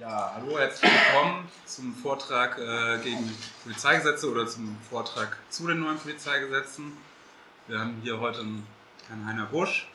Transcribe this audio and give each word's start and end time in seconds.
Ja, 0.00 0.32
hallo, 0.36 0.56
herzlich 0.56 0.92
willkommen 0.92 1.48
zum 1.66 1.92
Vortrag 1.92 2.56
äh, 2.56 2.98
gegen 3.02 3.36
Polizeigesetze 3.64 4.30
oder 4.30 4.46
zum 4.46 4.78
Vortrag 4.88 5.36
zu 5.50 5.66
den 5.66 5.80
neuen 5.80 5.98
Polizeigesetzen. 5.98 6.96
Wir 7.66 7.80
haben 7.80 7.98
hier 8.04 8.20
heute 8.20 8.44
Herrn 9.08 9.26
Heiner 9.26 9.46
Busch. 9.46 9.88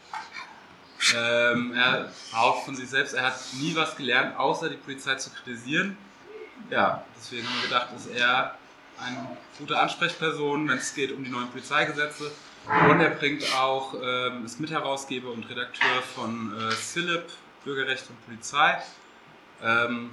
Ähm, 1.16 1.74
er 1.74 2.12
behauptet 2.32 2.66
von 2.66 2.76
sich 2.76 2.90
selbst, 2.90 3.14
er 3.14 3.28
hat 3.28 3.40
nie 3.54 3.74
was 3.78 3.96
gelernt, 3.96 4.38
außer 4.38 4.70
die 4.70 4.76
Polizei 4.76 5.16
zu 5.16 5.30
kritisieren. 5.30 5.96
Ja, 6.70 7.06
deswegen 7.16 7.48
haben 7.48 7.56
wir 7.62 7.70
gedacht, 7.70 7.88
ist 7.96 8.08
er 8.08 8.58
eine 9.00 9.38
gute 9.58 9.80
Ansprechperson, 9.80 10.68
wenn 10.68 10.80
es 10.80 10.94
geht 10.94 11.14
um 11.14 11.24
die 11.24 11.30
neuen 11.30 11.48
Polizeigesetze. 11.48 12.30
Und 12.90 13.00
er 13.00 13.12
bringt 13.12 13.46
auch, 13.56 13.94
ähm, 14.04 14.44
ist 14.44 14.60
Mitherausgeber 14.60 15.32
und 15.32 15.50
Redakteur 15.50 16.02
von 16.14 16.54
äh, 16.60 16.72
CILIP, 16.74 17.26
Bürgerrecht 17.64 18.10
und 18.10 18.26
Polizei. 18.26 18.82
Ähm, 19.64 20.10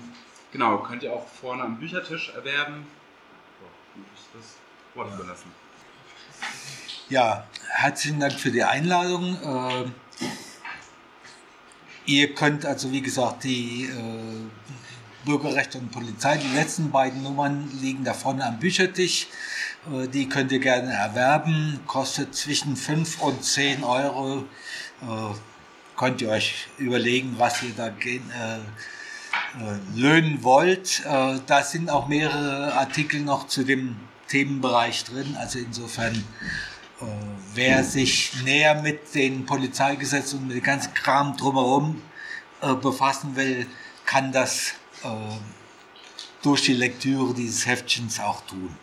genau, 0.52 0.78
könnt 0.78 1.02
ihr 1.02 1.12
auch 1.12 1.26
vorne 1.26 1.62
am 1.64 1.78
Büchertisch 1.78 2.32
erwerben. 2.34 2.86
So, 3.60 4.38
das 4.38 4.56
Wort 4.95 5.12
überlassen. 5.14 5.50
Ja, 7.08 7.46
herzlichen 7.68 8.20
Dank 8.20 8.34
für 8.34 8.52
die 8.52 8.62
Einladung. 8.62 9.36
Äh, 9.42 9.91
ihr 12.06 12.34
könnt 12.34 12.64
also, 12.64 12.92
wie 12.92 13.02
gesagt, 13.02 13.42
die 13.44 13.86
äh, 13.86 15.24
Bürgerrecht 15.24 15.74
und 15.74 15.91
Polizei, 15.91 16.36
die 16.38 16.55
letzten 16.55 16.91
beiden 16.91 17.22
Nummern 17.22 17.69
liegen 17.80 18.05
da 18.05 18.14
vorne 18.14 18.46
am 18.46 18.60
Büchertisch. 18.60 19.27
Äh, 19.92 20.06
die 20.06 20.28
könnt 20.28 20.52
ihr 20.52 20.60
gerne 20.60 20.92
erwerben. 20.92 21.80
Kostet 21.86 22.34
zwischen 22.34 22.77
5 22.77 23.20
und 23.20 23.44
10 23.44 23.82
Euro. 23.82 24.44
Äh, 25.02 25.34
könnt 25.96 26.22
ihr 26.22 26.30
euch 26.30 26.69
überlegen, 26.78 27.34
was 27.38 27.62
ihr 27.62 27.74
da 27.77 27.88
gehen, 27.88 28.30
äh, 28.30 28.60
löhnen 29.95 30.43
wollt. 30.43 31.02
Äh, 31.05 31.41
da 31.47 31.62
sind 31.62 31.91
auch 31.91 32.09
mehrere 32.09 32.75
Artikel 32.75 33.20
noch 33.20 33.47
zu 33.47 33.64
dem 33.64 33.97
Themenbereich 34.28 35.05
drin. 35.05 35.37
Also 35.39 35.59
insofern, 35.59 36.14
äh, 37.00 37.05
wer 37.55 37.84
sich 37.84 38.33
näher 38.45 38.81
mit 38.81 39.14
den 39.14 39.47
Polizeigesetzen 39.47 40.41
und 40.41 40.48
mit 40.48 40.56
dem 40.56 40.62
ganzen 40.62 40.95
Kram 40.95 41.37
drumherum 41.37 42.03
befassen 42.83 43.37
will, 43.37 43.67
kann 44.05 44.33
das 44.33 44.75
durch 46.42 46.61
die 46.61 46.75
Lektüre 46.75 47.33
dieses 47.33 47.65
Heftchens 47.65 48.20
auch 48.20 48.42
tun. 48.42 48.77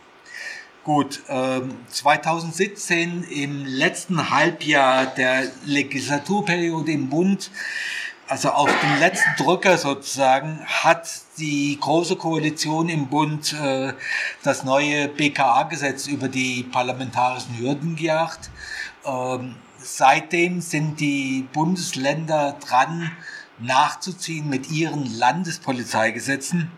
Gut, 0.82 1.22
2017 1.88 3.22
im 3.22 3.64
letzten 3.66 4.30
Halbjahr 4.30 5.06
der 5.06 5.48
Legislaturperiode 5.64 6.90
im 6.90 7.08
Bund 7.08 7.52
also 8.28 8.50
auf 8.50 8.70
dem 8.80 8.98
letzten 9.00 9.42
Drücker 9.42 9.78
sozusagen 9.78 10.60
hat 10.66 11.08
die 11.38 11.78
Große 11.80 12.16
Koalition 12.16 12.88
im 12.88 13.08
Bund 13.08 13.54
äh, 13.54 13.94
das 14.42 14.64
neue 14.64 15.08
BKA-Gesetz 15.08 16.06
über 16.06 16.28
die 16.28 16.62
parlamentarischen 16.62 17.58
Hürden 17.58 17.96
gejagt. 17.96 18.50
Ähm, 19.04 19.56
seitdem 19.78 20.60
sind 20.60 21.00
die 21.00 21.48
Bundesländer 21.52 22.56
dran, 22.64 23.10
nachzuziehen 23.58 24.48
mit 24.48 24.70
ihren 24.70 25.06
Landespolizeigesetzen. 25.18 26.70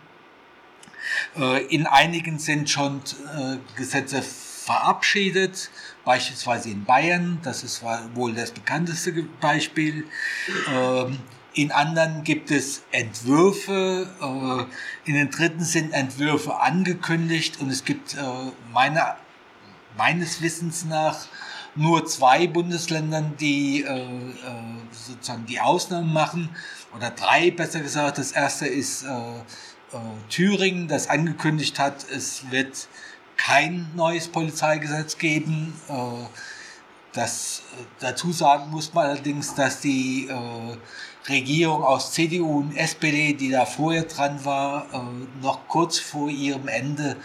Äh, 1.37 1.65
in 1.65 1.85
einigen 1.85 2.39
sind 2.39 2.69
schon 2.69 3.01
äh, 3.37 3.57
Gesetze 3.75 4.21
verabschiedet, 4.21 5.69
beispielsweise 6.05 6.69
in 6.69 6.85
Bayern, 6.85 7.39
das 7.43 7.63
ist 7.63 7.83
wohl 8.13 8.33
das 8.33 8.51
bekannteste 8.51 9.11
Beispiel. 9.41 10.05
Ähm, 10.69 11.19
in 11.53 11.71
anderen 11.71 12.23
gibt 12.23 12.49
es 12.51 12.83
Entwürfe, 12.91 14.07
äh, 14.21 15.09
in 15.09 15.15
den 15.15 15.29
dritten 15.29 15.63
sind 15.63 15.91
Entwürfe 15.91 16.59
angekündigt 16.59 17.59
und 17.59 17.69
es 17.69 17.83
gibt 17.83 18.13
äh, 18.13 18.17
meiner, 18.73 19.17
meines 19.97 20.41
Wissens 20.41 20.85
nach 20.85 21.27
nur 21.75 22.05
zwei 22.05 22.47
Bundesländern, 22.47 23.35
die 23.39 23.83
äh, 23.83 24.05
sozusagen 24.91 25.45
die 25.45 25.59
Ausnahmen 25.59 26.11
machen, 26.11 26.49
oder 26.95 27.09
drei 27.09 27.51
besser 27.51 27.79
gesagt. 27.79 28.17
Das 28.17 28.33
erste 28.33 28.67
ist 28.67 29.05
Thüringen, 30.29 30.89
das 30.89 31.09
angekündigt 31.09 31.79
hat, 31.79 32.05
es 32.09 32.51
wird 32.51 32.89
kein 33.37 33.89
neues 33.95 34.27
Polizeigesetz 34.27 35.17
geben. 35.17 35.73
Das, 37.13 37.61
dazu 37.99 38.31
sagen 38.31 38.71
muss 38.71 38.93
man 38.93 39.05
allerdings, 39.07 39.53
dass 39.53 39.79
die 39.81 40.27
äh, 40.29 40.77
Regierung 41.29 41.83
aus 41.83 42.13
CDU 42.13 42.59
und 42.59 42.75
SPD, 42.75 43.33
die 43.33 43.51
da 43.51 43.65
vorher 43.65 44.03
dran 44.03 44.43
war, 44.43 44.85
äh, 44.91 45.43
noch 45.43 45.67
kurz 45.67 45.99
vor 45.99 46.29
ihrem 46.29 46.67
Ende 46.67 47.15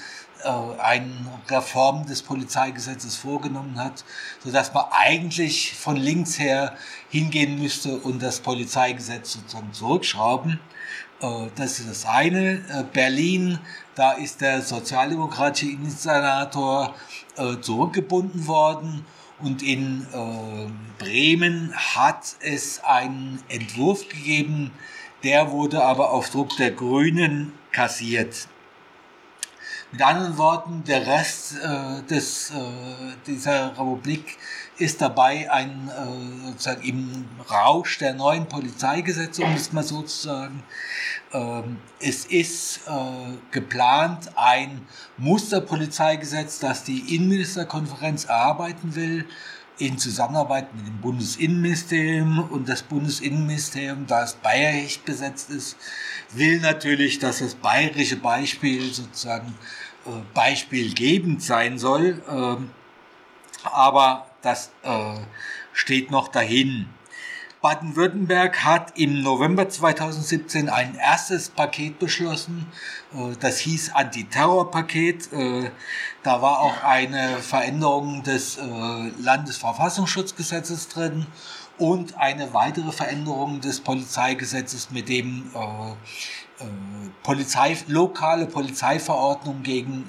äh, 0.45 0.49
eine 0.81 1.11
Reform 1.49 2.05
des 2.07 2.23
Polizeigesetzes 2.23 3.17
vorgenommen 3.17 3.79
hat, 3.79 4.05
sodass 4.45 4.73
man 4.75 4.85
eigentlich 4.91 5.75
von 5.75 5.97
links 5.97 6.39
her 6.39 6.77
hingehen 7.09 7.59
müsste 7.59 7.97
und 7.97 8.23
das 8.23 8.41
Polizeigesetz 8.41 9.33
sozusagen 9.33 9.73
zurückschrauben. 9.73 10.61
Äh, 11.21 11.47
das 11.57 11.79
ist 11.79 11.89
das 11.89 12.07
eine. 12.07 12.65
Äh, 12.69 12.85
Berlin, 12.93 13.59
da 13.95 14.13
ist 14.13 14.43
der 14.43 14.61
sozialdemokratische 14.63 15.73
äh, 15.73 17.61
zurückgebunden 17.61 18.47
worden 18.47 19.07
und 19.41 19.63
in 19.63 20.07
äh, 20.13 21.03
Bremen 21.03 21.73
hat 21.75 22.37
es 22.41 22.83
einen 22.85 23.43
Entwurf 23.49 24.09
gegeben, 24.09 24.71
der 25.25 25.51
wurde 25.51 25.85
aber 25.85 26.13
auf 26.13 26.31
Druck 26.31 26.57
der 26.57 26.71
Grünen 26.71 27.53
kassiert. 27.73 28.49
Mit 29.93 30.03
anderen 30.03 30.37
Worten, 30.37 30.83
der 30.85 31.07
Rest 31.07 31.57
äh, 31.59 32.03
des, 32.11 32.51
äh, 32.51 32.55
dieser 33.27 33.71
Republik 33.79 34.37
ist 34.79 35.01
dabei, 35.01 35.51
ein, 35.51 35.89
äh, 35.89 36.49
sozusagen 36.49 36.83
im 36.83 37.25
Rausch 37.49 37.99
der 37.99 38.15
neuen 38.15 38.47
Polizeigesetze, 38.49 39.43
um 39.43 39.55
es 39.55 39.73
mal 39.73 39.85
so 39.85 40.03
zu 40.03 40.27
sagen. 40.27 40.63
Ähm, 41.33 41.79
es 42.01 42.25
ist 42.25 42.81
äh, 42.89 43.37
geplant 43.53 44.31
ein 44.37 44.87
Musterpolizeigesetz, 45.19 46.59
das 46.59 46.83
die 46.83 47.15
Innenministerkonferenz 47.15 48.25
erarbeiten 48.25 48.97
will, 48.97 49.25
in 49.79 49.99
Zusammenarbeit 49.99 50.75
mit 50.75 50.87
dem 50.87 51.01
Bundesinnenministerium 51.01 52.51
und 52.51 52.69
das 52.69 52.83
Bundesinnenministerium, 52.83 54.07
da 54.07 54.25
es 54.25 54.35
bayerisch 54.35 55.01
besetzt 55.01 55.51
ist, 55.51 55.77
will 56.33 56.61
natürlich, 56.61 57.19
dass 57.19 57.41
das 57.41 57.55
bayerische 57.55 58.17
Beispiel 58.17 58.93
sozusagen 58.93 59.55
äh, 60.07 60.11
beispielgebend 60.35 61.43
sein 61.43 61.79
soll. 61.79 62.23
Ähm, 62.29 62.71
aber 63.65 64.27
das 64.43 64.71
äh, 64.83 65.15
steht 65.73 66.11
noch 66.11 66.29
dahin. 66.29 66.89
Baden-Württemberg 67.67 68.63
hat 68.63 68.97
im 68.97 69.25
November 69.25 69.69
2017 69.69 70.69
ein 70.69 70.95
erstes 70.95 71.49
Paket 71.49 71.99
beschlossen. 71.99 72.65
Äh, 73.13 73.35
das 73.41 73.59
hieß 73.59 73.91
Antiterrorpaket. 73.93 75.33
Äh, 75.33 75.73
da 76.23 76.43
war 76.43 76.61
auch 76.61 76.85
eine 76.85 77.39
Veränderung 77.39 78.23
des 78.23 78.59
äh, 78.59 78.63
Landesverfassungsschutzgesetzes 79.21 80.87
drin 80.91 81.27
und 81.77 82.17
eine 82.17 82.55
weitere 82.55 82.93
Veränderung 82.93 83.61
des 83.61 83.81
Polizeigesetzes, 83.81 84.93
mit 84.93 85.09
dem 85.09 85.51
Polizei, 87.23 87.77
lokale 87.87 88.47
Polizeiverordnungen 88.47 89.63
gegen 89.63 90.09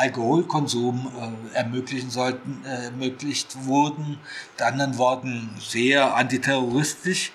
Alkoholkonsum 0.00 1.10
äh, 1.52 1.56
ermöglichen 1.56 2.10
sollten, 2.10 2.64
äh, 2.64 2.86
ermöglicht 2.86 3.66
wurden. 3.66 4.18
Mit 4.52 4.62
anderen 4.62 4.96
Worten 4.96 5.50
sehr 5.60 6.16
antiterroristisch. 6.16 7.32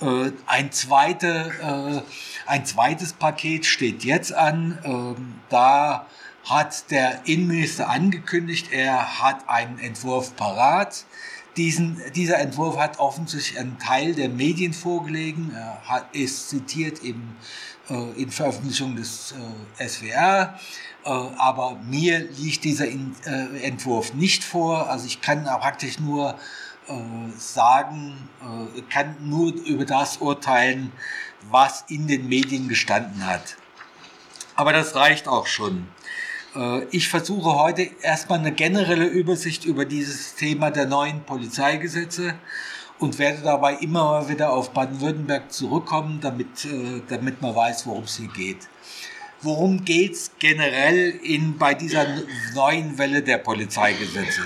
Äh, 0.00 0.32
ein, 0.46 0.72
zweite, 0.72 1.52
äh, 1.62 2.50
ein 2.50 2.66
zweites 2.66 3.12
Paket 3.12 3.64
steht 3.64 4.02
jetzt 4.02 4.32
an. 4.32 4.78
Ähm, 4.84 5.34
da 5.50 6.06
hat 6.44 6.90
der 6.90 7.20
Innenminister 7.26 7.88
angekündigt, 7.88 8.72
er 8.72 9.22
hat 9.22 9.48
einen 9.48 9.78
Entwurf 9.78 10.34
parat. 10.34 11.04
Diesen, 11.56 12.00
dieser 12.14 12.38
Entwurf 12.38 12.76
hat 12.78 12.98
offensichtlich 12.98 13.58
einen 13.58 13.78
Teil 13.78 14.14
der 14.14 14.30
Medien 14.30 14.72
vorgelegen. 14.72 15.54
Er 15.54 16.06
ist 16.12 16.48
zitiert 16.48 17.04
im, 17.04 17.36
äh, 17.88 18.22
in 18.22 18.30
Veröffentlichung 18.30 18.96
des 18.96 19.34
SWR. 19.78 20.58
Äh, 21.04 21.08
aber 21.08 21.78
mir 21.88 22.18
liegt 22.18 22.64
dieser 22.64 22.86
äh, 22.86 23.62
Entwurf 23.62 24.14
nicht 24.14 24.44
vor. 24.44 24.88
Also 24.88 25.06
ich 25.06 25.20
kann 25.20 25.44
praktisch 25.44 25.98
nur 25.98 26.34
äh, 26.88 26.92
sagen, 27.36 28.28
kann 28.90 29.16
nur 29.20 29.52
über 29.52 29.84
das 29.84 30.16
urteilen, 30.18 30.92
was 31.50 31.84
in 31.88 32.06
den 32.06 32.28
Medien 32.28 32.68
gestanden 32.68 33.26
hat. 33.26 33.56
Aber 34.56 34.72
das 34.72 34.94
reicht 34.94 35.28
auch 35.28 35.46
schon. 35.46 35.86
Ich 36.90 37.08
versuche 37.08 37.54
heute 37.54 37.88
erstmal 38.02 38.40
eine 38.40 38.50
generelle 38.50 39.06
Übersicht 39.06 39.64
über 39.64 39.84
dieses 39.84 40.34
Thema 40.34 40.70
der 40.70 40.86
neuen 40.86 41.22
Polizeigesetze 41.22 42.34
und 42.98 43.18
werde 43.18 43.42
dabei 43.42 43.74
immer 43.74 44.28
wieder 44.28 44.52
auf 44.52 44.70
Baden-Württemberg 44.70 45.52
zurückkommen, 45.52 46.18
damit, 46.20 46.66
damit 47.08 47.40
man 47.40 47.54
weiß, 47.54 47.86
worum 47.86 48.04
es 48.04 48.16
hier 48.16 48.28
geht. 48.28 48.68
Worum 49.42 49.86
geht 49.86 50.12
es 50.12 50.32
generell 50.38 51.08
in, 51.22 51.56
bei 51.56 51.72
dieser 51.72 52.06
neuen 52.54 52.98
Welle 52.98 53.22
der 53.22 53.38
Polizeigesetze? 53.38 54.42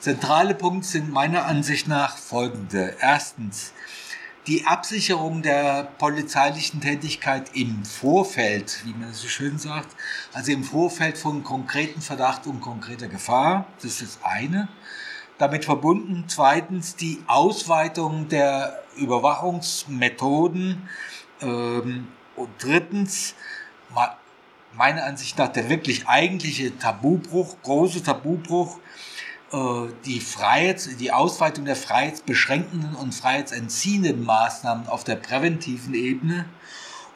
Zentrale 0.00 0.56
Punkte 0.56 0.88
sind 0.88 1.12
meiner 1.12 1.44
Ansicht 1.44 1.86
nach 1.86 2.18
folgende. 2.18 2.96
Erstens, 3.00 3.72
die 4.48 4.66
Absicherung 4.66 5.42
der 5.42 5.84
polizeilichen 5.98 6.80
Tätigkeit 6.80 7.54
im 7.54 7.84
Vorfeld, 7.84 8.80
wie 8.84 8.94
man 8.94 9.14
so 9.14 9.28
schön 9.28 9.58
sagt, 9.58 9.94
also 10.32 10.50
im 10.50 10.64
Vorfeld 10.64 11.18
von 11.18 11.44
konkreten 11.44 12.00
Verdacht 12.00 12.48
und 12.48 12.60
konkreter 12.60 13.06
Gefahr, 13.06 13.66
das 13.76 14.00
ist 14.00 14.02
das 14.02 14.18
eine. 14.24 14.66
Damit 15.38 15.64
verbunden 15.64 16.24
zweitens 16.26 16.96
die 16.96 17.22
Ausweitung 17.28 18.28
der 18.28 18.82
Überwachungsmethoden 18.96 20.88
ähm, 21.40 22.08
und 22.34 22.48
drittens 22.58 23.36
meiner 24.76 25.04
Ansicht 25.04 25.38
nach 25.38 25.48
der 25.48 25.68
wirklich 25.68 26.08
eigentliche 26.08 26.76
Tabubruch, 26.78 27.56
große 27.62 28.02
Tabubruch 28.02 28.78
äh, 29.52 29.88
die 30.04 30.20
Freiheits-, 30.20 30.96
die 30.96 31.12
Ausweitung 31.12 31.64
der 31.64 31.76
freiheitsbeschränkenden 31.76 32.94
und 32.94 33.14
freiheitsentziehenden 33.14 34.24
Maßnahmen 34.24 34.86
auf 34.88 35.04
der 35.04 35.16
präventiven 35.16 35.94
Ebene 35.94 36.46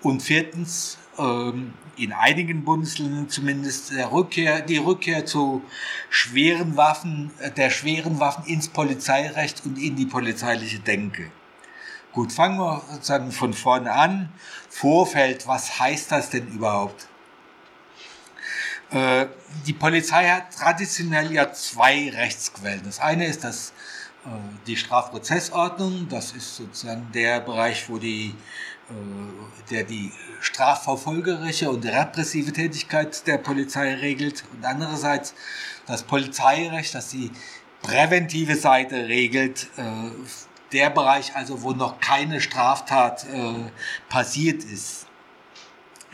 und 0.02 0.22
viertens 0.22 0.98
ähm, 1.18 1.72
in 1.96 2.12
einigen 2.12 2.64
Bundesländern 2.64 3.28
zumindest 3.30 3.90
der 3.90 4.12
Rückkehr, 4.12 4.60
die 4.60 4.76
Rückkehr 4.76 5.24
zu 5.24 5.62
schweren 6.10 6.76
Waffen, 6.76 7.30
der 7.56 7.70
schweren 7.70 8.20
Waffen 8.20 8.44
ins 8.44 8.68
Polizeirecht 8.68 9.64
und 9.64 9.78
in 9.78 9.96
die 9.96 10.06
polizeiliche 10.06 10.78
Denke. 10.78 11.30
Gut, 12.12 12.32
fangen 12.32 12.58
wir 12.58 12.82
sozusagen 12.92 13.32
von 13.32 13.54
vorne 13.54 13.92
an. 13.92 14.30
Vorfeld, 14.68 15.46
was 15.46 15.80
heißt 15.80 16.12
das 16.12 16.30
denn 16.30 16.48
überhaupt? 16.48 17.08
Äh, 18.90 19.26
die 19.66 19.72
Polizei 19.72 20.28
hat 20.28 20.54
traditionell 20.54 21.32
ja 21.32 21.52
zwei 21.52 22.08
Rechtsquellen. 22.10 22.82
Das 22.84 23.00
eine 23.00 23.26
ist 23.26 23.42
das, 23.42 23.72
äh, 24.24 24.28
die 24.66 24.76
Strafprozessordnung, 24.76 26.08
das 26.08 26.32
ist 26.32 26.56
sozusagen 26.56 27.10
der 27.12 27.40
Bereich, 27.40 27.88
wo 27.88 27.98
die, 27.98 28.34
äh, 28.88 29.64
der 29.70 29.82
die 29.82 30.12
strafverfolgerische 30.40 31.68
und 31.68 31.84
repressive 31.84 32.52
Tätigkeit 32.52 33.26
der 33.26 33.38
Polizei 33.38 33.94
regelt 33.94 34.44
und 34.52 34.64
andererseits 34.64 35.34
das 35.86 36.04
Polizeirecht, 36.04 36.94
das 36.94 37.08
die 37.08 37.32
präventive 37.82 38.56
Seite 38.56 39.06
regelt, 39.06 39.68
der 40.72 40.90
Bereich 40.90 41.36
also, 41.36 41.62
wo 41.62 41.72
noch 41.72 42.00
keine 42.00 42.40
Straftat 42.40 43.24
passiert 44.08 44.64
ist. 44.64 45.05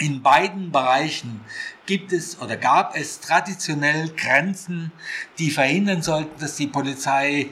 In 0.03 0.21
beiden 0.21 0.73
Bereichen 0.73 1.43
gibt 1.87 2.13
es 2.13 2.41
oder 2.41 2.57
gab 2.57 2.97
es 2.97 3.21
traditionell 3.21 4.09
Grenzen, 4.17 4.91
die 5.39 5.49
verhindern 5.53 6.03
sollten, 6.03 6.41
dass 6.41 6.57
die 6.57 6.67
Polizei 6.67 7.51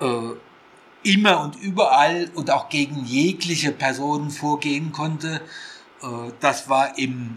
äh, 0.00 0.30
immer 1.02 1.42
und 1.42 1.56
überall 1.56 2.30
und 2.34 2.50
auch 2.50 2.70
gegen 2.70 3.04
jegliche 3.04 3.70
Personen 3.70 4.30
vorgehen 4.30 4.92
konnte. 4.92 5.42
Äh, 6.02 6.06
das 6.40 6.70
war 6.70 6.96
im, 6.96 7.36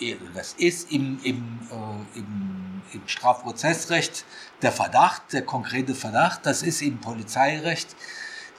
äh, 0.00 0.16
das 0.32 0.54
ist 0.54 0.90
im, 0.90 1.20
im, 1.22 1.58
äh, 1.70 2.18
im, 2.18 2.80
im 2.94 3.02
Strafprozessrecht 3.04 4.24
der 4.62 4.72
Verdacht, 4.72 5.34
der 5.34 5.42
konkrete 5.42 5.94
Verdacht. 5.94 6.46
Das 6.46 6.62
ist 6.62 6.80
im 6.80 6.96
Polizeirecht 6.96 7.94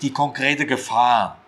die 0.03 0.13
konkrete 0.13 0.67
Gefahr 0.67 1.40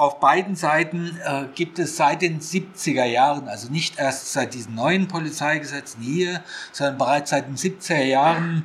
auf 0.00 0.18
beiden 0.18 0.56
Seiten 0.56 1.18
äh, 1.26 1.44
gibt 1.54 1.78
es 1.78 1.98
seit 1.98 2.22
den 2.22 2.40
70er 2.40 3.04
Jahren, 3.04 3.48
also 3.48 3.70
nicht 3.70 3.98
erst 3.98 4.32
seit 4.32 4.54
diesen 4.54 4.74
neuen 4.74 5.08
Polizeigesetzen 5.08 6.02
hier, 6.02 6.42
sondern 6.72 6.96
bereits 6.96 7.30
seit 7.30 7.46
den 7.46 7.56
70er 7.56 8.02
Jahren 8.04 8.64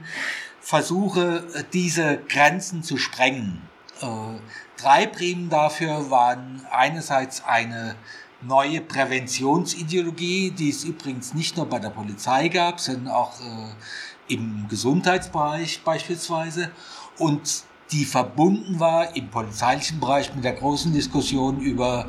Versuche, 0.62 1.44
diese 1.74 2.20
Grenzen 2.30 2.84
zu 2.84 2.98
sprengen. 2.98 3.62
Äh, 4.02 4.06
drei 4.78 5.08
Primen 5.08 5.50
dafür 5.50 6.10
waren 6.10 6.66
einerseits 6.72 7.44
eine 7.44 7.96
neue 8.42 8.80
Präventionsideologie, 8.80 10.52
die 10.52 10.70
es 10.70 10.86
übrigens 10.86 11.34
nicht 11.34 11.58
nur 11.58 11.66
bei 11.66 11.80
der 11.80 11.90
Polizei 11.90 12.48
gab, 12.48 12.80
sondern 12.80 13.10
auch 13.14 13.42
äh, 13.42 14.34
im 14.34 14.68
Gesundheitsbereich 14.70 15.82
beispielsweise. 15.84 16.72
Und 17.18 17.66
die 17.92 18.06
verbunden 18.06 18.80
war 18.80 19.16
im 19.16 19.30
polizeilichen 19.30 20.00
Bereich 20.00 20.34
mit 20.34 20.44
der 20.44 20.54
großen 20.54 20.92
Diskussion 20.92 21.60
über 21.60 22.08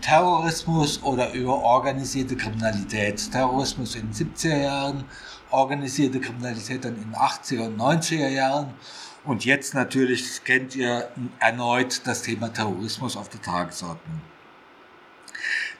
Terrorismus 0.00 1.02
oder 1.02 1.32
über 1.32 1.54
organisierte 1.54 2.36
Kriminalität. 2.36 3.30
Terrorismus 3.32 3.94
in 3.94 4.10
den 4.10 4.12
70er 4.12 4.62
Jahren, 4.62 5.04
organisierte 5.50 6.20
Kriminalität 6.20 6.84
dann 6.84 6.96
in 6.96 7.10
den 7.10 7.14
80er 7.14 7.66
und 7.66 7.76
90er 7.80 8.28
Jahren. 8.28 8.74
Und 9.24 9.44
jetzt 9.44 9.74
natürlich 9.74 10.44
kennt 10.44 10.76
ihr 10.76 11.08
erneut 11.40 12.02
das 12.04 12.22
Thema 12.22 12.52
Terrorismus 12.52 13.16
auf 13.16 13.28
der 13.28 13.42
Tagesordnung. 13.42 14.20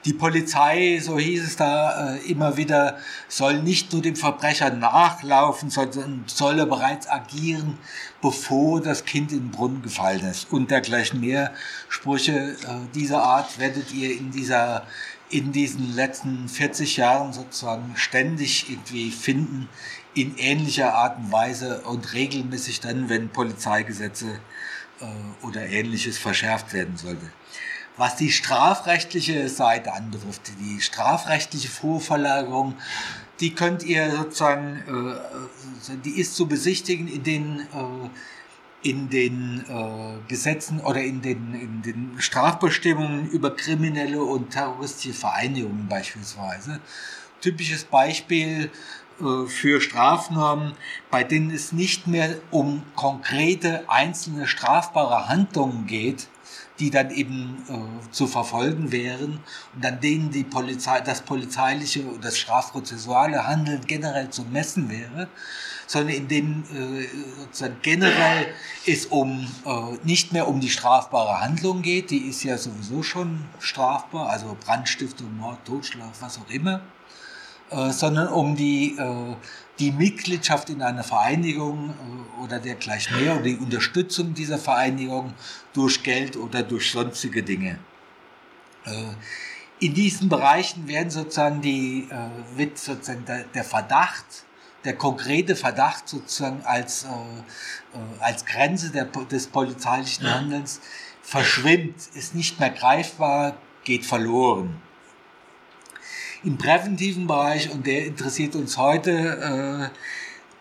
Die 0.05 0.13
Polizei, 0.13 0.99
so 1.01 1.17
hieß 1.17 1.43
es 1.43 1.55
da 1.55 2.15
äh, 2.15 2.31
immer 2.31 2.55
wieder, 2.55 2.97
soll 3.27 3.61
nicht 3.61 3.91
nur 3.91 4.01
dem 4.01 4.15
Verbrecher 4.15 4.69
nachlaufen, 4.69 5.69
sondern 5.69 6.23
solle 6.27 6.65
bereits 6.65 7.09
agieren, 7.09 7.77
bevor 8.21 8.81
das 8.81 9.05
Kind 9.05 9.31
in 9.31 9.39
den 9.39 9.51
Brunnen 9.51 9.81
gefallen 9.81 10.25
ist 10.25 10.51
und 10.51 10.71
dergleichen 10.71 11.19
mehr. 11.19 11.53
Sprüche 11.89 12.31
äh, 12.33 12.55
dieser 12.95 13.23
Art 13.23 13.59
werdet 13.59 13.93
ihr 13.93 14.11
in 14.11 14.31
dieser 14.31 14.85
in 15.29 15.51
diesen 15.51 15.93
letzten 15.93 16.47
40 16.47 16.97
Jahren 16.97 17.33
sozusagen 17.33 17.93
ständig 17.97 18.69
irgendwie 18.69 19.11
finden, 19.11 19.67
in 20.13 20.37
ähnlicher 20.37 20.93
Art 20.93 21.17
und 21.17 21.31
Weise 21.31 21.81
und 21.81 22.13
regelmäßig 22.13 22.79
dann, 22.79 23.09
wenn 23.09 23.29
Polizeigesetze 23.29 24.39
äh, 25.01 25.45
oder 25.45 25.67
ähnliches 25.67 26.17
verschärft 26.17 26.73
werden 26.73 26.97
sollte. 26.97 27.29
Was 27.97 28.15
die 28.15 28.31
strafrechtliche 28.31 29.49
Seite 29.49 29.93
anbetrifft, 29.93 30.41
die 30.59 30.81
strafrechtliche 30.81 31.67
Vorverlagerung, 31.67 32.75
die 33.39 33.53
könnt 33.53 33.83
ihr 33.83 34.11
sozusagen, 34.11 34.77
äh, 34.87 35.97
die 36.03 36.19
ist 36.19 36.35
zu 36.35 36.47
besichtigen 36.47 37.07
in 37.07 37.23
den, 37.23 37.59
äh, 37.59 38.89
in 38.89 39.09
den 39.09 39.65
äh, 39.69 40.27
Gesetzen 40.27 40.79
oder 40.79 41.01
in 41.01 41.21
den, 41.21 41.53
in 41.53 41.81
den 41.81 42.15
Strafbestimmungen 42.19 43.29
über 43.29 43.55
kriminelle 43.55 44.21
und 44.21 44.51
terroristische 44.51 45.13
Vereinigungen 45.13 45.87
beispielsweise. 45.87 46.79
Typisches 47.41 47.83
Beispiel 47.83 48.71
äh, 49.19 49.47
für 49.47 49.81
Strafnormen, 49.81 50.73
bei 51.11 51.23
denen 51.23 51.51
es 51.51 51.71
nicht 51.71 52.07
mehr 52.07 52.35
um 52.51 52.83
konkrete 52.95 53.89
einzelne 53.89 54.47
strafbare 54.47 55.27
Handlungen 55.27 55.85
geht, 55.87 56.27
die 56.79 56.89
dann 56.89 57.11
eben 57.11 57.63
äh, 57.69 58.11
zu 58.11 58.27
verfolgen 58.27 58.91
wären 58.91 59.39
und 59.75 59.85
an 59.85 59.99
denen 59.99 60.31
die 60.31 60.43
Polizei, 60.43 61.01
das 61.01 61.21
polizeiliche 61.21 62.01
und 62.03 62.23
das 62.23 62.37
strafprozessuale 62.37 63.47
Handeln 63.47 63.81
generell 63.85 64.29
zu 64.29 64.43
messen 64.43 64.89
wäre, 64.89 65.27
sondern 65.87 66.15
in 66.15 66.27
denen 66.27 66.63
äh, 66.73 67.07
sozusagen 67.39 67.77
generell 67.81 68.47
es 68.85 69.05
um 69.07 69.47
äh, 69.65 69.97
nicht 70.03 70.33
mehr 70.33 70.47
um 70.47 70.59
die 70.59 70.69
strafbare 70.69 71.41
Handlung 71.41 71.81
geht, 71.81 72.11
die 72.11 72.27
ist 72.27 72.43
ja 72.43 72.57
sowieso 72.57 73.03
schon 73.03 73.45
strafbar, 73.59 74.29
also 74.29 74.55
Brandstiftung, 74.65 75.35
Mord, 75.37 75.65
Totschlag, 75.65 76.11
was 76.19 76.37
auch 76.37 76.49
immer, 76.49 76.81
äh, 77.69 77.91
sondern 77.91 78.27
um 78.29 78.55
die 78.55 78.97
äh, 78.97 79.35
die 79.79 79.91
Mitgliedschaft 79.91 80.69
in 80.69 80.81
einer 80.81 81.03
Vereinigung 81.03 81.89
äh, 81.89 82.43
oder 82.43 82.59
dergleichen 82.59 83.21
mehr 83.21 83.33
oder 83.33 83.43
die 83.43 83.57
Unterstützung 83.57 84.33
dieser 84.33 84.57
Vereinigung 84.57 85.33
durch 85.73 86.03
Geld 86.03 86.35
oder 86.35 86.63
durch 86.63 86.91
sonstige 86.91 87.43
Dinge. 87.43 87.79
Äh, 88.85 88.91
in 89.79 89.93
diesen 89.93 90.27
Bereichen 90.27 90.87
werden 90.87 91.11
sozusagen 91.11 91.61
die, 91.61 92.07
äh, 92.09 92.57
wird 92.57 92.79
sozusagen 92.79 93.25
der, 93.25 93.63
Verdacht, 93.63 94.25
der 94.83 94.95
konkrete 94.95 95.55
Verdacht 95.55 96.09
sozusagen 96.09 96.63
als, 96.63 97.05
als 98.19 98.45
Grenze 98.45 98.89
der, 98.89 99.05
des 99.05 99.47
polizeilichen 99.47 100.31
Handelns 100.31 100.79
verschwimmt, 101.21 101.95
ist 102.15 102.33
nicht 102.33 102.59
mehr 102.59 102.69
greifbar, 102.69 103.57
geht 103.83 104.05
verloren 104.05 104.81
im 106.43 106.57
präventiven 106.57 107.27
Bereich, 107.27 107.69
und 107.69 107.85
der 107.87 108.05
interessiert 108.05 108.55
uns 108.55 108.77
heute, 108.77 109.91
äh, 109.91 109.97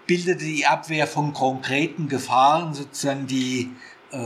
bildete 0.06 0.44
die 0.44 0.66
Abwehr 0.66 1.06
von 1.06 1.32
konkreten 1.32 2.08
Gefahren 2.08 2.74
sozusagen 2.74 3.26
die, 3.26 3.70
äh, 4.12 4.18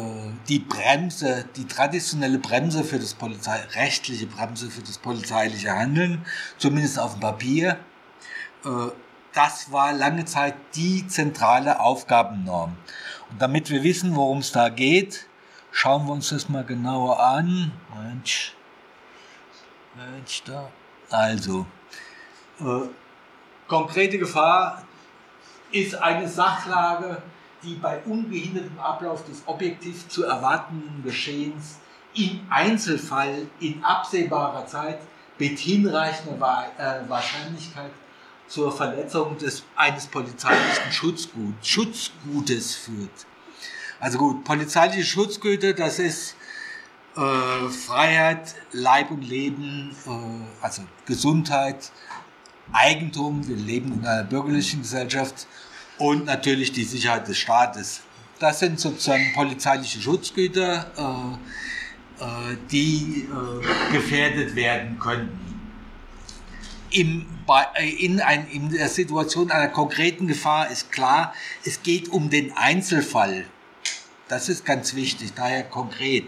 die 0.48 0.58
Bremse, 0.58 1.46
die 1.56 1.66
traditionelle 1.66 2.38
Bremse 2.38 2.84
für 2.84 2.98
das 2.98 3.14
Polizei, 3.14 3.58
rechtliche 3.74 4.26
Bremse 4.26 4.70
für 4.70 4.82
das 4.82 4.98
polizeiliche 4.98 5.70
Handeln, 5.70 6.24
zumindest 6.58 6.98
auf 6.98 7.12
dem 7.12 7.20
Papier. 7.20 7.78
Äh, 8.64 8.68
das 9.32 9.70
war 9.70 9.92
lange 9.92 10.24
Zeit 10.24 10.54
die 10.74 11.06
zentrale 11.06 11.80
Aufgabennorm. 11.80 12.76
Und 13.30 13.40
damit 13.40 13.70
wir 13.70 13.84
wissen, 13.84 14.16
worum 14.16 14.38
es 14.38 14.50
da 14.50 14.68
geht, 14.70 15.26
Schauen 15.72 16.06
wir 16.06 16.12
uns 16.12 16.30
das 16.30 16.48
mal 16.48 16.64
genauer 16.64 17.20
an. 17.20 17.72
Mensch. 17.94 18.54
Mensch, 19.94 20.42
da. 20.44 20.68
Also, 21.10 21.66
äh, 22.60 22.88
konkrete 23.66 24.18
Gefahr 24.18 24.84
ist 25.72 25.94
eine 25.94 26.28
Sachlage, 26.28 27.22
die 27.62 27.74
bei 27.74 27.98
unbehindertem 28.04 28.78
Ablauf 28.78 29.24
des 29.24 29.42
objektiv 29.46 30.08
zu 30.08 30.24
erwartenden 30.24 31.02
Geschehens 31.04 31.78
im 32.14 32.40
Einzelfall 32.48 33.46
in 33.60 33.82
absehbarer 33.84 34.66
Zeit 34.66 35.00
mit 35.38 35.58
hinreichender 35.58 36.66
äh, 36.78 37.08
Wahrscheinlichkeit 37.08 37.90
zur 38.48 38.72
Verletzung 38.72 39.38
des, 39.38 39.62
eines 39.76 40.06
polizeilichen 40.06 40.92
Schutzgut, 40.92 41.54
Schutzgutes 41.62 42.74
führt. 42.74 43.26
Also 44.00 44.18
gut, 44.18 44.44
polizeiliche 44.44 45.04
Schutzgüter, 45.04 45.72
das 45.72 45.98
ist 45.98 46.36
äh, 47.20 47.68
Freiheit, 47.68 48.54
Leib 48.72 49.10
und 49.10 49.22
Leben, 49.22 49.94
äh, 50.06 50.64
also 50.64 50.82
Gesundheit, 51.06 51.92
Eigentum, 52.72 53.46
wir 53.46 53.56
leben 53.56 53.92
in 53.92 54.06
einer 54.06 54.24
bürgerlichen 54.24 54.82
Gesellschaft 54.82 55.46
und 55.98 56.24
natürlich 56.24 56.72
die 56.72 56.84
Sicherheit 56.84 57.28
des 57.28 57.38
Staates. 57.38 58.00
Das 58.38 58.60
sind 58.60 58.80
sozusagen 58.80 59.32
polizeiliche 59.34 60.00
Schutzgüter, 60.00 60.90
äh, 60.96 62.24
äh, 62.24 62.56
die 62.70 63.28
äh, 63.28 63.92
gefährdet 63.92 64.54
werden 64.56 64.98
könnten. 64.98 65.38
Im, 66.92 67.26
in, 67.98 68.20
ein, 68.20 68.48
in 68.48 68.70
der 68.70 68.88
Situation 68.88 69.50
einer 69.50 69.68
konkreten 69.68 70.26
Gefahr 70.26 70.70
ist 70.70 70.90
klar, 70.90 71.34
es 71.64 71.82
geht 71.82 72.08
um 72.08 72.30
den 72.30 72.56
Einzelfall. 72.56 73.44
Das 74.28 74.48
ist 74.48 74.64
ganz 74.64 74.94
wichtig, 74.94 75.34
daher 75.34 75.62
konkret. 75.62 76.24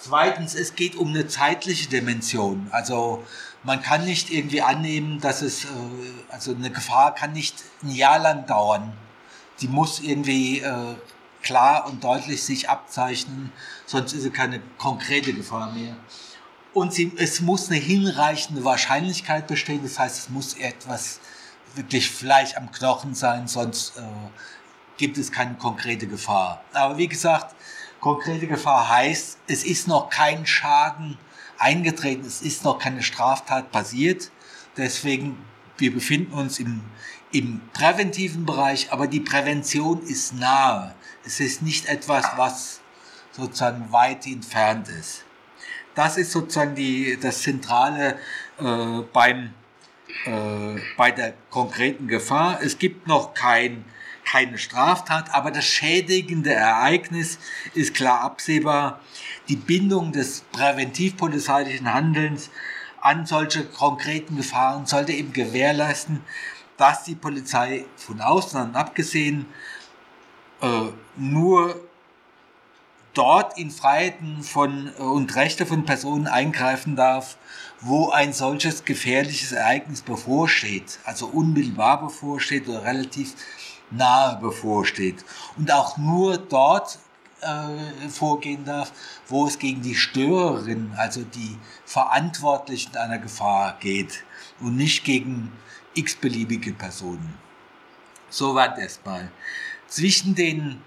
Zweitens, 0.00 0.54
es 0.54 0.76
geht 0.76 0.94
um 0.94 1.08
eine 1.08 1.26
zeitliche 1.26 1.88
Dimension. 1.88 2.68
Also 2.70 3.24
man 3.64 3.82
kann 3.82 4.04
nicht 4.04 4.30
irgendwie 4.30 4.62
annehmen, 4.62 5.20
dass 5.20 5.42
es, 5.42 5.64
äh, 5.64 5.68
also 6.28 6.54
eine 6.54 6.70
Gefahr 6.70 7.14
kann 7.14 7.32
nicht 7.32 7.56
ein 7.82 7.90
Jahr 7.90 8.18
lang 8.18 8.46
dauern. 8.46 8.92
Die 9.60 9.68
muss 9.68 9.98
irgendwie 10.00 10.60
äh, 10.60 10.94
klar 11.42 11.86
und 11.86 12.04
deutlich 12.04 12.44
sich 12.44 12.68
abzeichnen, 12.68 13.52
sonst 13.86 14.12
ist 14.12 14.22
sie 14.22 14.30
keine 14.30 14.60
konkrete 14.78 15.32
Gefahr 15.32 15.72
mehr. 15.72 15.96
Und 16.74 16.92
sie, 16.92 17.12
es 17.16 17.40
muss 17.40 17.68
eine 17.68 17.78
hinreichende 17.78 18.64
Wahrscheinlichkeit 18.64 19.48
bestehen, 19.48 19.82
das 19.82 19.98
heißt, 19.98 20.18
es 20.18 20.28
muss 20.28 20.54
etwas 20.54 21.18
wirklich 21.74 22.10
Fleisch 22.10 22.54
am 22.56 22.70
Knochen 22.70 23.14
sein, 23.14 23.48
sonst 23.48 23.96
äh, 23.96 24.02
gibt 24.96 25.18
es 25.18 25.32
keine 25.32 25.54
konkrete 25.54 26.06
Gefahr. 26.06 26.62
Aber 26.72 26.98
wie 26.98 27.08
gesagt, 27.08 27.54
konkrete 28.00 28.46
Gefahr 28.46 28.88
heißt, 28.88 29.38
es 29.46 29.64
ist 29.64 29.88
noch 29.88 30.10
kein 30.10 30.46
Schaden 30.46 31.18
eingetreten, 31.58 32.24
es 32.26 32.42
ist 32.42 32.64
noch 32.64 32.78
keine 32.78 33.02
Straftat 33.02 33.70
passiert. 33.72 34.30
Deswegen, 34.76 35.36
wir 35.76 35.92
befinden 35.92 36.32
uns 36.32 36.60
im, 36.60 36.82
im 37.32 37.60
präventiven 37.72 38.46
Bereich, 38.46 38.92
aber 38.92 39.06
die 39.06 39.20
Prävention 39.20 40.02
ist 40.02 40.34
nahe. 40.34 40.94
Es 41.24 41.40
ist 41.40 41.62
nicht 41.62 41.86
etwas, 41.86 42.24
was 42.36 42.80
sozusagen 43.32 43.92
weit 43.92 44.26
entfernt 44.26 44.88
ist. 44.88 45.24
Das 45.94 46.16
ist 46.16 46.30
sozusagen 46.30 46.74
die, 46.74 47.18
das 47.20 47.42
Zentrale 47.42 48.18
äh, 48.60 49.00
beim, 49.12 49.52
äh, 50.24 50.80
bei 50.96 51.10
der 51.10 51.34
konkreten 51.50 52.06
Gefahr. 52.06 52.60
Es 52.62 52.78
gibt 52.78 53.08
noch 53.08 53.34
kein, 53.34 53.84
keine 54.30 54.58
Straftat, 54.58 55.34
aber 55.34 55.50
das 55.50 55.64
schädigende 55.64 56.52
Ereignis 56.52 57.38
ist 57.74 57.94
klar 57.94 58.20
absehbar. 58.20 59.00
Die 59.48 59.56
Bindung 59.56 60.12
des 60.12 60.42
präventivpolizeilichen 60.52 61.92
Handelns 61.92 62.50
an 63.00 63.26
solche 63.26 63.64
konkreten 63.64 64.36
Gefahren 64.36 64.86
sollte 64.86 65.12
eben 65.12 65.32
gewährleisten, 65.32 66.20
dass 66.76 67.04
die 67.04 67.14
Polizei 67.14 67.84
von 67.96 68.20
Ausnahmen 68.20 68.76
abgesehen 68.76 69.46
äh, 70.60 70.88
nur 71.16 71.80
dort 73.14 73.58
in 73.58 73.70
Freiheiten 73.70 74.42
von, 74.42 74.92
äh, 74.98 75.02
und 75.02 75.34
Rechte 75.36 75.66
von 75.66 75.84
Personen 75.84 76.26
eingreifen 76.26 76.96
darf, 76.96 77.36
wo 77.80 78.10
ein 78.10 78.32
solches 78.32 78.84
gefährliches 78.84 79.52
Ereignis 79.52 80.02
bevorsteht, 80.02 80.98
also 81.04 81.26
unmittelbar 81.26 82.00
bevorsteht 82.00 82.68
oder 82.68 82.84
relativ 82.84 83.34
nahe 83.90 84.36
bevorsteht. 84.36 85.24
Und 85.56 85.70
auch 85.72 85.96
nur 85.96 86.38
dort 86.38 86.98
äh, 87.40 88.08
vorgehen 88.08 88.64
darf, 88.64 88.92
wo 89.28 89.46
es 89.46 89.58
gegen 89.58 89.82
die 89.82 89.94
Störerin, 89.94 90.92
also 90.96 91.22
die 91.22 91.56
Verantwortlichen 91.84 92.96
einer 92.96 93.18
Gefahr 93.18 93.76
geht 93.80 94.24
und 94.60 94.76
nicht 94.76 95.04
gegen 95.04 95.52
x-beliebige 95.94 96.72
Personen. 96.72 97.38
Soweit 98.30 98.78
erstmal. 98.78 99.30
Zwischen 99.86 100.34
den 100.34 100.82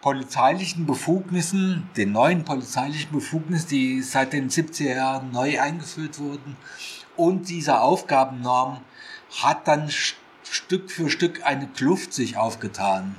polizeilichen 0.00 0.86
Befugnissen, 0.86 1.90
den 1.96 2.12
neuen 2.12 2.44
polizeilichen 2.44 3.12
Befugnissen, 3.12 3.68
die 3.68 4.02
seit 4.02 4.32
den 4.32 4.48
70er 4.48 4.94
Jahren 4.94 5.30
neu 5.32 5.60
eingeführt 5.60 6.18
wurden, 6.18 6.56
und 7.16 7.48
dieser 7.50 7.82
Aufgabennorm 7.82 8.80
hat 9.42 9.68
dann 9.68 9.90
Stück 10.50 10.90
für 10.90 11.08
Stück 11.10 11.46
eine 11.46 11.68
Kluft 11.68 12.12
sich 12.12 12.36
aufgetan. 12.36 13.14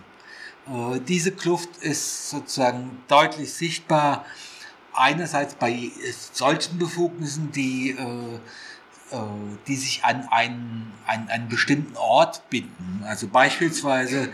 Äh, 0.68 1.00
diese 1.00 1.32
Kluft 1.32 1.78
ist 1.78 2.30
sozusagen 2.30 3.02
deutlich 3.08 3.54
sichtbar. 3.54 4.26
Einerseits 4.94 5.56
bei 5.56 5.92
solchen 6.34 6.78
Befugnissen, 6.78 7.54
die, 7.54 7.92
äh, 7.92 9.16
äh, 9.16 9.20
die 9.66 9.78
sich 9.78 10.04
an 10.04 10.28
einen, 10.30 10.92
an 11.08 11.30
einen 11.30 11.48
bestimmten 11.48 11.96
Ort 11.96 12.50
binden. 12.50 13.02
Also 13.08 13.30
beispielsweise 13.30 14.28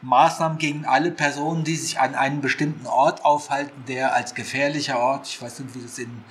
Maßnahmen 0.00 0.56
gegen 0.56 0.86
alle 0.86 1.10
Personen, 1.10 1.64
die 1.64 1.76
sich 1.76 2.00
an 2.00 2.14
einem 2.14 2.40
bestimmten 2.40 2.86
Ort 2.86 3.26
aufhalten, 3.26 3.84
der 3.88 4.14
als 4.14 4.34
gefährlicher 4.34 4.98
Ort, 4.98 5.26
ich 5.26 5.42
weiß 5.42 5.60
nicht, 5.60 5.74
wie 5.74 5.82
das 5.82 5.98
in, 5.98 6.24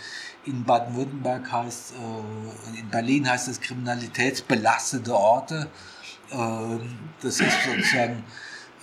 in 0.46 0.64
Baden-Württemberg 0.64 1.52
heißt, 1.52 1.94
in 2.78 2.90
Berlin 2.90 3.30
heißt 3.30 3.50
es 3.50 3.60
kriminalitätsbelastete 3.60 5.14
Orte. 5.14 5.70
Das 6.30 7.40
ist 7.40 7.64
sozusagen 7.64 8.24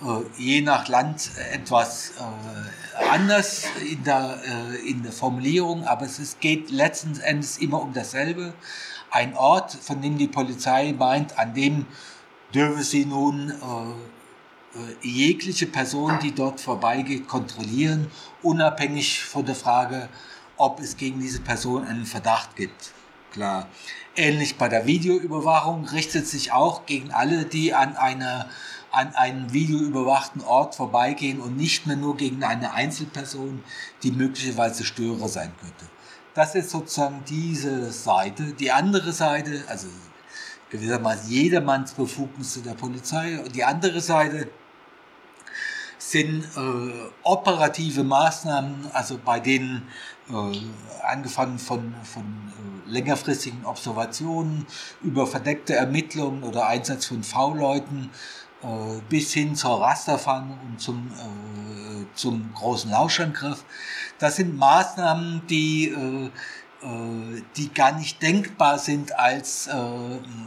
äh, 0.01 0.41
je 0.41 0.61
nach 0.61 0.89
Land 0.89 1.31
etwas 1.53 2.11
äh, 2.19 3.03
anders 3.09 3.65
in 3.89 4.03
der, 4.03 4.41
äh, 4.45 4.89
in 4.89 5.03
der 5.03 5.13
Formulierung, 5.13 5.85
aber 5.85 6.05
es 6.05 6.37
geht 6.41 6.69
letzten 6.69 7.17
Endes 7.21 7.57
immer 7.57 7.81
um 7.81 7.93
dasselbe. 7.93 8.53
Ein 9.09 9.35
Ort, 9.37 9.71
von 9.71 10.01
dem 10.01 10.17
die 10.17 10.27
Polizei 10.27 10.93
meint, 10.97 11.39
an 11.39 11.53
dem 11.53 11.85
dürfe 12.53 12.83
sie 12.83 13.05
nun 13.05 13.53
jegliche 15.01 15.67
Person, 15.67 16.19
die 16.21 16.35
dort 16.35 16.59
vorbeigeht, 16.59 17.25
kontrollieren, 17.25 18.11
unabhängig 18.41 19.23
von 19.23 19.45
der 19.45 19.55
Frage, 19.55 20.09
ob 20.57 20.81
es 20.81 20.97
gegen 20.97 21.21
diese 21.21 21.39
Person 21.39 21.87
einen 21.87 22.05
Verdacht 22.05 22.57
gibt. 22.57 22.91
Klar. 23.31 23.67
Ähnlich 24.17 24.57
bei 24.57 24.69
der 24.69 24.85
Videoüberwachung 24.85 25.85
richtet 25.89 26.27
sich 26.27 26.51
auch 26.51 26.85
gegen 26.85 27.11
alle, 27.11 27.45
die 27.45 27.73
an 27.73 27.97
einer 27.97 28.47
an 28.95 29.13
einem 29.13 29.51
videoüberwachten 29.51 30.41
Ort 30.41 30.75
vorbeigehen 30.75 31.41
und 31.41 31.57
nicht 31.57 31.85
mehr 31.85 31.97
nur 31.97 32.15
gegen 32.15 32.43
eine 32.45 32.73
Einzelperson, 32.73 33.61
die 34.03 34.11
möglicherweise 34.11 34.85
Störer 34.85 35.27
sein 35.27 35.51
könnte. 35.59 35.85
Das 36.33 36.55
ist 36.55 36.69
sozusagen 36.69 37.21
diese 37.27 37.91
Seite. 37.91 38.53
Die 38.53 38.71
andere 38.71 39.11
Seite, 39.11 39.63
also 39.67 39.87
gewissermaßen 40.69 41.29
jedermanns 41.29 41.91
Befugnisse 41.91 42.61
der 42.61 42.73
Polizei. 42.73 43.39
Und 43.39 43.55
die 43.55 43.63
andere 43.63 43.99
Seite 44.01 44.49
sind 45.97 46.45
äh, 46.55 47.09
operative 47.23 48.03
Maßnahmen, 48.03 48.91
also 48.93 49.17
bei 49.23 49.39
denen 49.39 49.87
äh, 50.29 51.05
angefangen 51.05 51.59
von, 51.59 51.93
von 52.03 52.23
äh, 52.23 52.74
längerfristigen 52.87 53.65
Observationen 53.65 54.65
über 55.01 55.27
verdeckte 55.27 55.75
Ermittlungen 55.75 56.43
oder 56.43 56.67
Einsatz 56.67 57.05
von 57.05 57.23
V-Leuten 57.23 58.09
äh, 58.65 59.01
bis 59.09 59.33
hin 59.33 59.55
zur 59.55 59.81
Rasterfahndung 59.81 60.59
und 60.67 60.81
zum, 60.81 61.11
äh, 61.11 62.05
zum 62.15 62.51
großen 62.53 62.89
Lauschangriff. 62.89 63.63
Das 64.17 64.37
sind 64.37 64.57
Maßnahmen, 64.57 65.45
die, 65.47 65.89
äh, 65.89 66.25
äh, 66.85 67.41
die 67.57 67.73
gar 67.73 67.91
nicht 67.91 68.21
denkbar 68.21 68.79
sind 68.79 69.17
als 69.17 69.67
äh, 69.67 69.73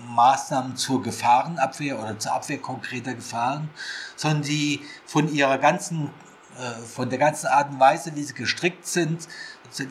Maßnahmen 0.09 0.77
zur 0.77 1.03
Gefahrenabwehr 1.03 1.99
oder 1.99 2.19
zur 2.19 2.33
Abwehr 2.33 2.59
konkreter 2.59 3.15
Gefahren, 3.15 3.71
sondern 4.17 4.43
die 4.43 4.81
von 5.07 5.33
ihrer 5.33 5.59
ganzen, 5.59 6.11
von 6.93 7.09
der 7.09 7.21
ganzen 7.21 7.47
Art 7.47 7.71
und 7.71 7.79
Weise, 7.79 8.17
wie 8.17 8.23
sie 8.25 8.35
gestrickt 8.35 8.85
sind, 8.85 9.29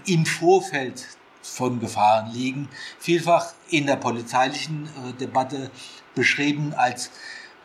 im 0.06 0.26
Vorfeld 0.26 1.17
von 1.48 1.80
Gefahren 1.80 2.32
liegen, 2.32 2.68
vielfach 3.00 3.54
in 3.70 3.86
der 3.86 3.96
polizeilichen 3.96 4.90
Debatte 5.20 5.72
beschrieben 6.16 6.74
als 6.74 7.12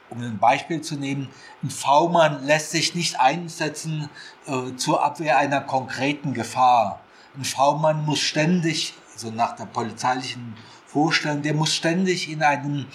um 0.10 0.22
ein 0.22 0.40
Beispiel 0.40 0.82
zu 0.82 0.96
nehmen, 0.96 1.30
ein 1.64 1.70
V-Mann 1.70 2.44
lässt 2.46 2.72
sich 2.72 2.96
nicht 2.96 3.20
einsetzen 3.20 4.10
äh, 4.48 4.76
zur 4.76 5.04
Abwehr 5.04 5.38
einer 5.38 5.62
konkreten 5.62 6.34
Gefahr. 6.34 7.02
Ein 7.38 7.46
V-Mann 7.46 8.04
muss 8.06 8.20
ständig, 8.20 8.96
also 9.14 9.30
nach 9.30 9.56
der 9.56 9.66
polizeilichen 9.66 10.56
Vorstellung, 10.88 11.44
der 11.44 11.54
muss 11.54 11.76
ständig 11.76 12.28
in 12.30 12.42
einem 12.42 12.88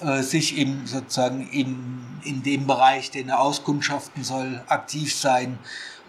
äh, 0.00 0.22
sich 0.22 0.58
im, 0.58 0.86
sozusagen 0.86 1.48
in, 1.50 2.04
in 2.24 2.42
dem 2.42 2.66
Bereich, 2.66 3.10
den 3.10 3.28
er 3.28 3.40
auskundschaften 3.40 4.24
soll, 4.24 4.62
aktiv 4.68 5.14
sein 5.14 5.58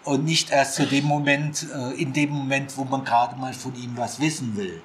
und 0.03 0.23
nicht 0.23 0.51
erst 0.51 0.75
zu 0.75 0.85
dem 0.85 1.05
Moment, 1.05 1.67
äh, 1.73 1.93
in 2.01 2.13
dem 2.13 2.31
Moment, 2.31 2.77
wo 2.77 2.83
man 2.83 3.03
gerade 3.03 3.35
mal 3.37 3.53
von 3.53 3.75
ihm 3.75 3.95
was 3.95 4.19
wissen 4.19 4.55
will. 4.55 4.81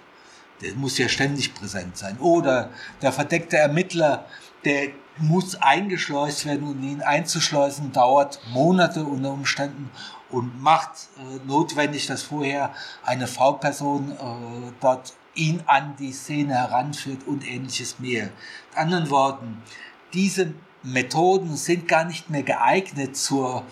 Der 0.60 0.74
muss 0.74 0.98
ja 0.98 1.08
ständig 1.08 1.54
präsent 1.54 1.96
sein. 1.96 2.18
Oder 2.18 2.70
der 3.00 3.12
verdeckte 3.12 3.56
Ermittler, 3.56 4.24
der 4.64 4.90
muss 5.18 5.56
eingeschleust 5.56 6.46
werden 6.46 6.66
und 6.66 6.82
ihn 6.82 7.02
einzuschleusen 7.02 7.92
dauert 7.92 8.40
Monate 8.52 9.04
unter 9.04 9.32
Umständen 9.32 9.90
und 10.30 10.60
macht 10.62 11.08
äh, 11.18 11.46
notwendig, 11.46 12.06
dass 12.06 12.22
vorher 12.22 12.74
eine 13.04 13.26
V-Person 13.26 14.12
äh, 14.12 14.72
dort 14.80 15.12
ihn 15.34 15.62
an 15.66 15.96
die 15.98 16.12
Szene 16.12 16.54
heranführt 16.54 17.26
und 17.26 17.46
ähnliches 17.46 17.98
mehr. 17.98 18.24
Mit 18.24 18.78
anderen 18.78 19.10
Worten, 19.10 19.62
diese 20.12 20.54
Methoden 20.82 21.56
sind 21.56 21.88
gar 21.88 22.04
nicht 22.04 22.30
mehr 22.30 22.42
geeignet 22.42 23.16
zur, 23.16 23.64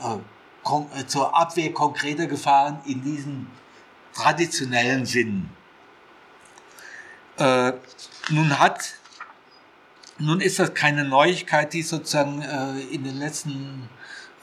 äh, 0.00 1.06
zur 1.06 1.36
Abwehr 1.36 1.72
konkreter 1.72 2.26
Gefahren 2.26 2.80
in 2.86 3.02
diesem 3.02 3.46
traditionellen 4.14 5.06
Sinn. 5.06 5.50
Äh, 7.38 7.72
nun 8.30 8.58
hat 8.58 8.94
nun 10.20 10.40
ist 10.40 10.58
das 10.58 10.74
keine 10.74 11.04
Neuigkeit, 11.04 11.72
die 11.72 11.82
sozusagen 11.82 12.42
äh, 12.42 12.80
in 12.94 13.04
den 13.04 13.16
letzten 13.18 13.88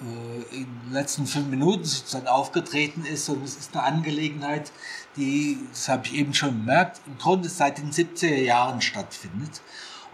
äh, 0.02 0.56
in 0.56 0.68
den 0.86 0.94
letzten 0.94 1.26
fünf 1.26 1.48
Minuten 1.48 1.84
sozusagen 1.84 2.28
aufgetreten 2.28 3.06
ist, 3.06 3.26
sondern 3.26 3.46
es 3.46 3.56
ist 3.56 3.76
eine 3.76 3.84
Angelegenheit, 3.84 4.72
die, 5.16 5.58
das 5.72 5.90
habe 5.90 6.06
ich 6.06 6.14
eben 6.14 6.34
schon 6.34 6.60
bemerkt, 6.60 7.02
im 7.08 7.18
Grunde 7.18 7.50
seit 7.50 7.80
den 7.80 7.92
70er 7.92 8.36
Jahren 8.36 8.82
stattfindet 8.82 9.62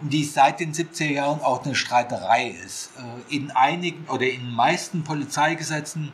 und 0.00 0.12
die 0.12 0.24
seit 0.24 0.60
den 0.60 0.72
70er 0.72 1.10
Jahren 1.10 1.40
auch 1.40 1.64
eine 1.64 1.74
Streiterei 1.74 2.56
ist. 2.64 2.90
Äh, 2.96 3.34
in 3.34 3.50
einigen 3.50 4.06
oder 4.08 4.26
in 4.26 4.40
den 4.40 4.54
meisten 4.54 5.04
Polizeigesetzen 5.04 6.12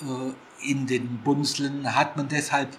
äh, 0.00 0.70
in 0.70 0.86
den 0.86 1.18
Bundesländern 1.18 1.94
hat 1.94 2.16
man 2.16 2.28
deshalb 2.28 2.70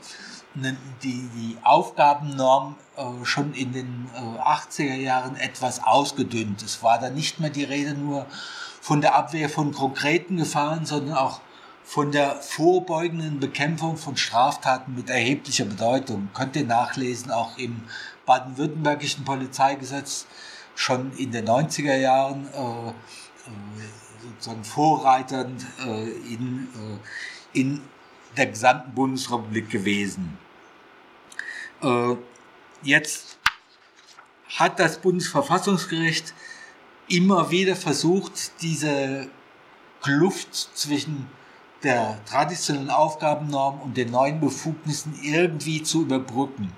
die, 0.56 1.30
die 1.36 1.58
Aufgabennorm 1.64 2.76
äh, 2.96 3.26
schon 3.26 3.54
in 3.54 3.74
den 3.74 4.08
äh, 4.16 4.40
80er 4.40 4.96
Jahren 4.96 5.36
etwas 5.36 5.84
ausgedünnt. 5.84 6.62
Es 6.62 6.84
war 6.84 7.00
dann 7.00 7.16
nicht 7.16 7.40
mehr 7.40 7.50
die 7.50 7.64
Rede 7.64 7.94
nur 7.94 8.28
von 8.84 9.00
der 9.00 9.16
Abwehr 9.16 9.50
von 9.50 9.72
konkreten 9.72 10.36
Gefahren, 10.36 10.86
sondern 10.86 11.16
auch 11.16 11.40
von 11.86 12.12
der 12.12 12.36
vorbeugenden 12.42 13.40
Bekämpfung 13.40 13.96
von 13.96 14.18
Straftaten 14.18 14.94
mit 14.94 15.10
erheblicher 15.10 15.64
Bedeutung. 15.64 16.28
Könnt 16.34 16.58
ihr 16.58 16.66
nachlesen, 16.66 17.32
auch 17.32 17.58
im 17.58 17.84
baden-württembergischen 18.26 19.24
Polizeigesetz 19.24 20.28
schon 20.76 21.14
in 21.16 21.32
den 21.32 21.48
90er 21.48 21.96
Jahren 21.96 22.46
äh, 22.54 22.90
äh, 22.90 22.94
sozusagen 24.22 24.66
vorreiternd 24.66 25.66
äh, 25.88 26.10
in, 26.34 26.68
äh, 26.76 27.58
in 27.58 27.82
der 28.36 28.48
gesamten 28.48 28.94
Bundesrepublik 28.94 29.70
gewesen. 29.70 30.38
Äh, 31.82 32.18
jetzt 32.82 33.38
hat 34.58 34.78
das 34.78 34.98
Bundesverfassungsgericht 35.00 36.34
immer 37.08 37.52
wieder 37.52 37.76
versucht, 37.76 38.62
diese 38.62 39.30
Kluft 40.02 40.54
zwischen 40.54 41.30
der 41.84 42.20
traditionellen 42.26 42.90
Aufgabennorm 42.90 43.80
und 43.82 43.96
den 43.98 44.10
neuen 44.12 44.40
Befugnissen 44.40 45.20
irgendwie 45.22 45.84
zu 45.84 46.04
überbrücken. 46.04 46.72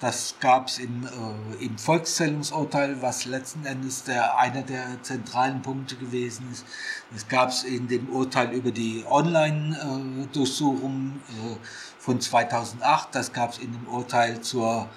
Das 0.00 0.34
gab 0.40 0.66
es 0.66 0.80
im, 0.80 1.06
äh, 1.06 1.64
im 1.64 1.78
Volkszählungsurteil, 1.78 3.00
was 3.02 3.24
letzten 3.24 3.64
Endes 3.64 4.02
der, 4.02 4.36
einer 4.36 4.62
der 4.62 5.00
zentralen 5.02 5.62
Punkte 5.62 5.94
gewesen 5.94 6.48
ist. 6.50 6.66
Das 7.12 7.28
gab 7.28 7.50
es 7.50 7.62
in 7.62 7.86
dem 7.86 8.08
Urteil 8.08 8.52
über 8.52 8.72
die 8.72 9.04
Online-Durchsuchung 9.08 11.20
äh, 11.28 11.56
von 12.00 12.20
2008. 12.20 13.14
Das 13.14 13.32
gab 13.32 13.52
es 13.52 13.58
in 13.58 13.70
dem 13.70 13.86
Urteil 13.86 14.40
zur 14.40 14.88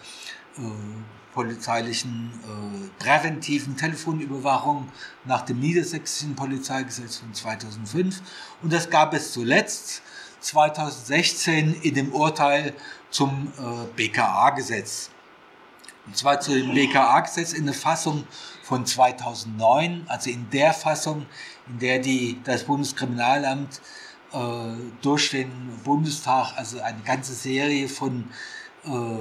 äh, 0.58 0.62
polizeilichen 1.36 2.32
äh, 2.44 3.04
präventiven 3.04 3.78
Telefonüberwachung 3.78 4.90
nach 5.26 5.42
dem 5.42 5.60
niedersächsischen 5.60 6.36
Polizeigesetz 6.36 7.18
von 7.18 7.34
2005. 7.34 8.22
Und 8.64 8.74
das 8.74 8.90
gab 8.90 9.14
es 9.14 9.34
zuletzt 9.34 10.02
2016 10.40 11.82
in 11.82 11.94
dem 11.94 12.12
Urteil 12.14 12.74
zum 13.12 13.52
äh, 13.60 13.86
BKA-Gesetz. 13.96 15.12
Und 16.08 16.16
zwar 16.16 16.40
zu 16.40 16.54
dem 16.54 16.74
BKA-Gesetz 16.74 17.54
in 17.54 17.66
der 17.66 17.76
Fassung 17.76 18.26
von 18.64 18.86
2009, 18.86 20.06
also 20.08 20.30
in 20.30 20.50
der 20.52 20.74
Fassung, 20.74 21.26
in 21.68 21.80
der 21.80 22.00
die, 22.00 22.40
das 22.44 22.64
Bundeskriminalamt 22.64 23.82
äh, 24.32 24.38
durch 25.02 25.32
den 25.32 25.52
Bundestag 25.84 26.54
also 26.56 26.80
eine 26.80 27.02
ganze 27.02 27.34
Serie 27.34 27.90
von, 27.90 28.26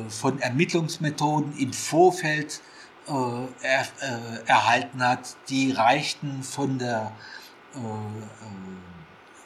von 0.09 0.41
Ermittlungsmethoden 0.41 1.57
im 1.57 1.73
Vorfeld 1.73 2.61
äh, 3.07 3.13
er, 3.13 3.87
äh, 4.01 4.47
erhalten 4.47 5.07
hat, 5.07 5.37
die 5.49 5.73
reichten 5.73 6.43
von 6.43 6.79
der 6.79 7.13
äh, 7.75 7.79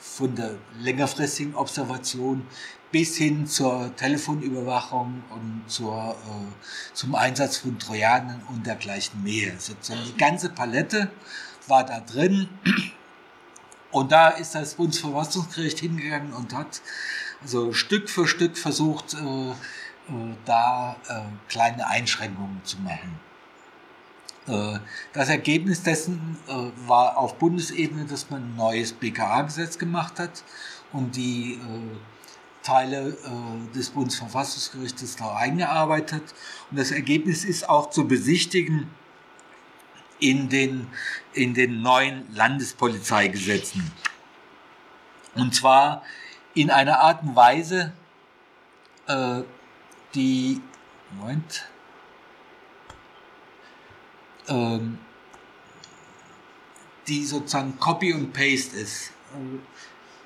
von 0.00 0.34
der 0.34 0.56
längerfristigen 0.80 1.54
Observation 1.54 2.46
bis 2.90 3.16
hin 3.16 3.46
zur 3.46 3.94
Telefonüberwachung 3.96 5.22
und 5.30 5.62
zur, 5.68 6.16
äh, 6.26 6.94
zum 6.94 7.14
Einsatz 7.14 7.58
von 7.58 7.78
Trojanern 7.78 8.42
und 8.48 8.66
dergleichen 8.66 9.22
mehr. 9.22 9.52
Sozusagen 9.58 10.04
die 10.06 10.16
ganze 10.16 10.48
Palette 10.50 11.10
war 11.68 11.84
da 11.84 12.00
drin. 12.00 12.48
Und 13.90 14.12
da 14.12 14.28
ist 14.28 14.54
das 14.54 14.74
Bundesverfassungsgericht 14.74 15.78
hingegangen 15.78 16.32
und 16.32 16.54
hat 16.54 16.80
also 17.40 17.72
Stück 17.72 18.10
für 18.10 18.26
Stück 18.26 18.58
versucht, 18.58 19.14
äh, 19.14 19.18
äh, 19.18 19.54
da 20.44 20.96
äh, 21.08 21.20
kleine 21.48 21.86
Einschränkungen 21.86 22.60
zu 22.64 22.78
machen. 22.78 23.20
Äh, 24.48 24.78
das 25.12 25.28
Ergebnis 25.28 25.82
dessen 25.82 26.38
äh, 26.48 26.88
war 26.88 27.18
auf 27.18 27.38
Bundesebene, 27.38 28.06
dass 28.06 28.30
man 28.30 28.42
ein 28.42 28.56
neues 28.56 28.92
BKA-Gesetz 28.92 29.78
gemacht 29.78 30.18
hat 30.18 30.42
und 30.92 31.16
die 31.16 31.54
äh, 31.54 31.96
Teile 32.62 33.16
des 33.74 33.88
Bundesverfassungsgerichtes 33.88 35.16
da 35.16 35.36
eingearbeitet. 35.36 36.34
Und 36.70 36.78
das 36.78 36.90
Ergebnis 36.90 37.44
ist 37.46 37.66
auch 37.66 37.88
zu 37.88 38.06
besichtigen 38.06 38.90
in 40.18 40.50
den, 40.50 40.86
in 41.32 41.54
den 41.54 41.80
neuen 41.80 42.26
Landespolizeigesetzen. 42.34 43.90
Und 45.34 45.54
zwar 45.54 46.02
in 46.52 46.70
einer 46.70 47.00
Art 47.00 47.22
und 47.22 47.36
Weise, 47.36 47.92
die, 50.14 50.60
Moment, 51.12 51.66
ähm, 54.48 54.98
die 57.06 57.24
sozusagen 57.24 57.78
Copy 57.78 58.12
und 58.12 58.32
Paste 58.32 58.76
ist. 58.76 59.12
Und 59.34 59.62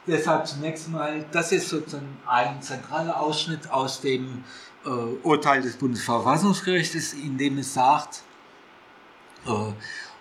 deshalb 0.07 0.47
zunächst 0.47 0.88
mal, 0.88 1.25
das 1.33 1.53
ist 1.53 1.68
sozusagen 1.68 2.18
ein 2.27 2.61
zentraler 2.62 3.21
Ausschnitt 3.21 3.71
aus 3.71 4.01
dem 4.01 4.45
äh, 4.85 4.88
Urteil 4.88 5.62
des 5.62 5.77
Bundesverfassungsgerichts, 5.77 7.12
in 7.14 7.38
dem 7.38 7.59
es 7.59 7.75
sagt, 7.75 8.23
äh, 9.47 9.73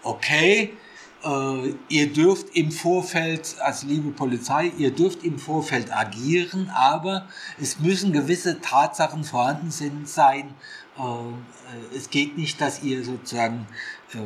okay, 0.03 0.77
äh, 1.23 1.73
ihr 1.89 2.11
dürft 2.13 2.55
im 2.55 2.71
Vorfeld, 2.71 3.55
als 3.59 3.83
liebe 3.83 4.11
Polizei, 4.11 4.71
ihr 4.77 4.91
dürft 4.91 5.23
im 5.23 5.37
Vorfeld 5.37 5.91
agieren, 5.95 6.69
aber 6.73 7.27
es 7.59 7.79
müssen 7.79 8.11
gewisse 8.13 8.61
Tatsachen 8.61 9.23
vorhanden 9.23 9.71
sind, 9.71 10.07
sein, 10.07 10.53
äh, 10.97 11.95
es 11.95 12.09
geht 12.09 12.37
nicht, 12.37 12.59
dass 12.59 12.83
ihr 12.83 13.03
sozusagen 13.03 13.67
äh, 14.13 14.17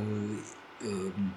ähm, 0.86 1.34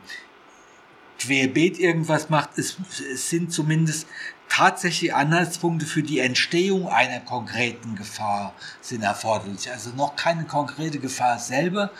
querbeet 1.19 1.79
irgendwas 1.79 2.31
macht. 2.31 2.59
Es, 2.59 2.77
es 3.13 3.29
sind 3.29 3.53
zumindest 3.53 4.07
tatsächlich 4.49 5.15
Anhaltspunkte 5.15 5.87
für 5.87 6.03
die 6.03 6.19
Entstehung 6.19 6.89
einer 6.89 7.21
konkreten 7.21 7.95
Gefahr 7.97 8.53
sind 8.81 9.03
erforderlich. 9.03 9.71
Also 9.71 9.91
noch 9.91 10.17
keine 10.17 10.45
konkrete 10.45 10.99
Gefahr 10.99 11.39
selber, 11.39 11.91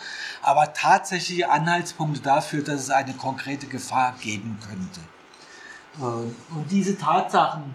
aber 0.41 0.73
tatsächliche 0.73 1.49
Anhaltspunkte 1.49 2.21
dafür, 2.21 2.63
dass 2.63 2.81
es 2.81 2.89
eine 2.89 3.13
konkrete 3.13 3.67
Gefahr 3.67 4.15
geben 4.21 4.57
könnte. 4.67 4.99
Äh, 5.99 6.55
und 6.55 6.65
diese 6.69 6.97
Tatsachen, 6.97 7.73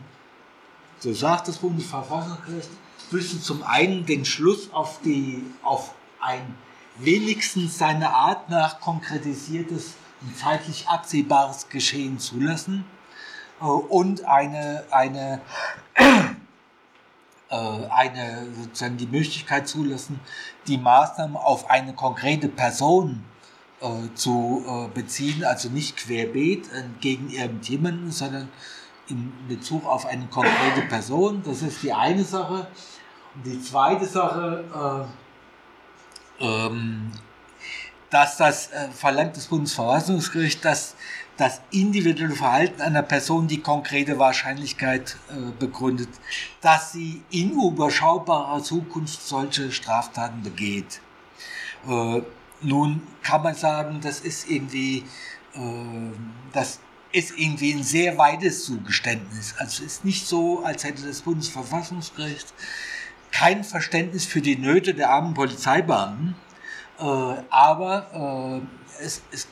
so 0.99 1.13
sagt 1.13 1.49
das 1.49 1.59
Bundesverfassungsgericht, 1.59 2.71
müssen 3.11 3.41
zum 3.43 3.63
einen 3.63 4.07
den 4.07 4.25
Schluss 4.25 4.73
auf, 4.73 5.01
die, 5.05 5.45
auf 5.63 5.95
ein 6.21 6.55
wenigstens 6.97 7.79
seine 7.79 8.11
Art 8.11 8.49
nach 8.49 8.81
konkretisiertes 8.81 9.95
und 10.21 10.37
zeitlich 10.39 10.89
absehbares 10.89 11.69
Geschehen 11.69 12.19
zulassen 12.19 12.85
und 13.73 14.25
eine, 14.25 14.85
eine, 14.91 15.41
äh, 15.97 16.37
eine 17.51 18.47
sozusagen 18.61 18.97
die 18.97 19.07
Möglichkeit 19.07 19.69
zulassen, 19.69 20.21
die 20.67 20.79
Maßnahmen 20.79 21.37
auf 21.37 21.71
eine 21.71 21.95
konkrete 21.95 22.49
Person 22.49 23.25
äh, 23.81 24.15
zu 24.15 24.65
äh, 24.67 24.89
beziehen, 24.95 25.45
also 25.45 25.69
nicht 25.69 25.97
querbeet 25.97 26.67
äh, 26.73 26.85
gegen 27.01 27.31
irgendjemanden, 27.31 28.11
sondern 28.11 28.49
in 29.09 29.33
Bezug 29.49 29.85
auf 29.87 30.07
eine 30.07 30.27
konkrete 30.27 30.83
Person. 30.89 31.43
Das 31.45 31.63
ist 31.63 31.83
die 31.83 31.93
eine 31.93 32.25
Sache. 32.25 32.67
Und 33.35 33.47
die 33.47 33.61
zweite 33.61 34.07
Sache, 34.07 35.09
äh, 36.41 36.45
ähm, 36.45 37.13
dass 38.11 38.37
das 38.37 38.71
äh, 38.71 38.89
verlangt 38.91 39.37
das 39.37 39.47
Bundesverfassungsgericht, 39.47 40.65
dass 40.65 40.95
das 41.37 41.61
individuelle 41.71 42.35
Verhalten 42.35 42.81
einer 42.81 43.03
Person 43.03 43.49
die 43.49 43.61
konkrete 43.61 44.19
Wahrscheinlichkeit 44.19 45.17
äh, 45.31 45.51
begründet, 45.59 46.09
dass 46.61 46.93
sie 46.93 47.23
in 47.31 47.53
überschaubarer 47.53 48.63
Zukunft 48.63 49.21
solche 49.27 49.73
Straftaten 49.73 50.43
begeht. 50.43 51.01
Äh, 51.89 52.23
nun 52.63 53.03
kann 53.23 53.43
man 53.43 53.55
sagen, 53.55 54.01
das 54.01 54.21
ist 54.21 54.49
irgendwie, 54.49 54.99
äh, 55.55 55.61
das 56.53 56.79
ist 57.11 57.37
irgendwie 57.37 57.73
ein 57.73 57.83
sehr 57.83 58.17
weites 58.17 58.65
Zugeständnis. 58.65 59.55
Also 59.59 59.85
es 59.85 59.95
ist 59.95 60.05
nicht 60.05 60.27
so, 60.27 60.65
als 60.65 60.85
hätte 60.85 61.07
das 61.07 61.23
Bundesverfassungsgericht 61.23 62.53
kein 63.33 63.65
Verständnis 63.65 64.25
für 64.25 64.41
die 64.41 64.57
Nöte 64.57 64.95
der 64.95 65.11
armen 65.11 65.35
Polizeibeamten, 65.35 66.37
äh, 66.99 67.03
aber 67.03 68.63
äh, 69.01 69.05
es 69.05 69.23
ist 69.33 69.49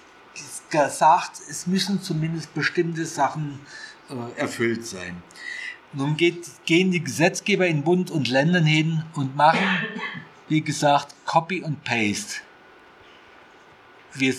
gesagt, 0.72 1.40
es 1.48 1.68
müssen 1.68 2.02
zumindest 2.02 2.52
bestimmte 2.54 3.06
Sachen 3.06 3.60
äh, 4.10 4.40
erfüllt 4.40 4.84
sein. 4.84 5.22
Nun 5.92 6.16
geht, 6.16 6.46
gehen 6.64 6.90
die 6.90 7.04
Gesetzgeber 7.04 7.66
in 7.66 7.84
Bund 7.84 8.10
und 8.10 8.28
Ländern 8.28 8.64
hin 8.64 9.04
und 9.14 9.36
machen, 9.36 9.66
wie 10.48 10.62
gesagt, 10.62 11.14
Copy 11.26 11.62
und 11.62 11.84
Paste. 11.84 12.40
Wir 14.14 14.34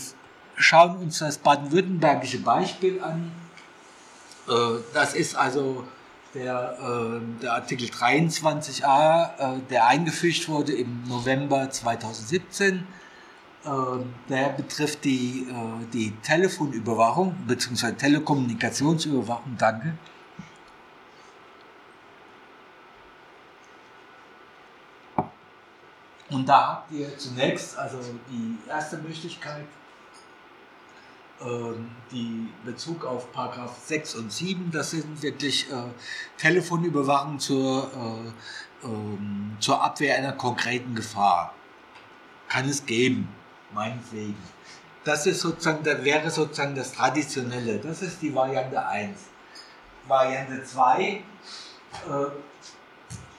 schauen 0.56 0.98
uns 0.98 1.20
das 1.20 1.38
baden-württembergische 1.38 2.40
Beispiel 2.40 3.02
an. 3.02 3.32
Äh, 4.48 4.82
das 4.94 5.14
ist 5.14 5.36
also 5.36 5.86
der, 6.34 6.78
äh, 6.82 7.42
der 7.42 7.54
Artikel 7.54 7.88
23a, 7.88 9.58
äh, 9.58 9.60
der 9.70 9.88
eingefügt 9.88 10.50
wurde 10.50 10.74
im 10.74 11.04
November 11.08 11.70
2017. 11.70 12.88
Der 13.66 14.50
betrifft 14.50 15.06
die, 15.06 15.48
die 15.94 16.12
Telefonüberwachung 16.22 17.34
bzw. 17.48 17.94
Telekommunikationsüberwachung. 17.94 19.56
Danke. 19.58 19.94
Und 26.34 26.50
da 26.50 26.68
habt 26.68 26.92
ihr 26.92 27.16
zunächst 27.18 27.78
also 27.78 28.00
die 28.30 28.58
erste 28.68 28.98
Möglichkeit, 28.98 29.66
ähm, 31.42 31.92
die 32.12 32.48
Bezug 32.66 33.06
auf 33.06 33.32
Paragraph 33.32 33.78
6 33.86 34.16
und 34.16 34.32
7, 34.32 34.72
das 34.72 34.92
sind 34.92 35.22
wirklich 35.22 35.72
äh, 35.72 35.76
Telefonüberwachung 36.38 37.38
zur, 37.38 37.84
äh, 38.84 38.88
ähm, 38.88 39.56
zur 39.60 39.84
Abwehr 39.84 40.18
einer 40.18 40.32
konkreten 40.34 40.96
Gefahr. 40.96 41.54
Kann 42.50 42.68
es 42.68 42.86
geben, 42.86 43.30
meinetwegen. 43.74 44.38
Das 45.04 45.26
ist 45.26 45.42
sozusagen, 45.42 45.84
das 45.84 46.04
wäre 46.04 46.30
sozusagen 46.30 46.76
das 46.76 46.94
Traditionelle. 46.94 47.80
Das 47.80 48.02
ist 48.02 48.22
die 48.22 48.34
Variante 48.34 48.86
1. 48.86 49.18
Variante 50.08 50.64
2, 50.64 51.02
äh, 51.02 51.22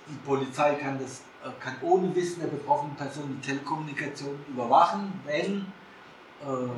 die 0.07 0.17
Polizei 0.25 0.75
kann, 0.75 0.99
das, 0.99 1.23
äh, 1.43 1.53
kann 1.61 1.77
ohne 1.83 2.15
Wissen 2.15 2.41
der 2.41 2.49
betroffenen 2.49 2.97
Person 2.97 3.39
die 3.41 3.47
Telekommunikation 3.47 4.39
überwachen, 4.49 5.21
wenn 5.25 5.67
ähm, 6.47 6.71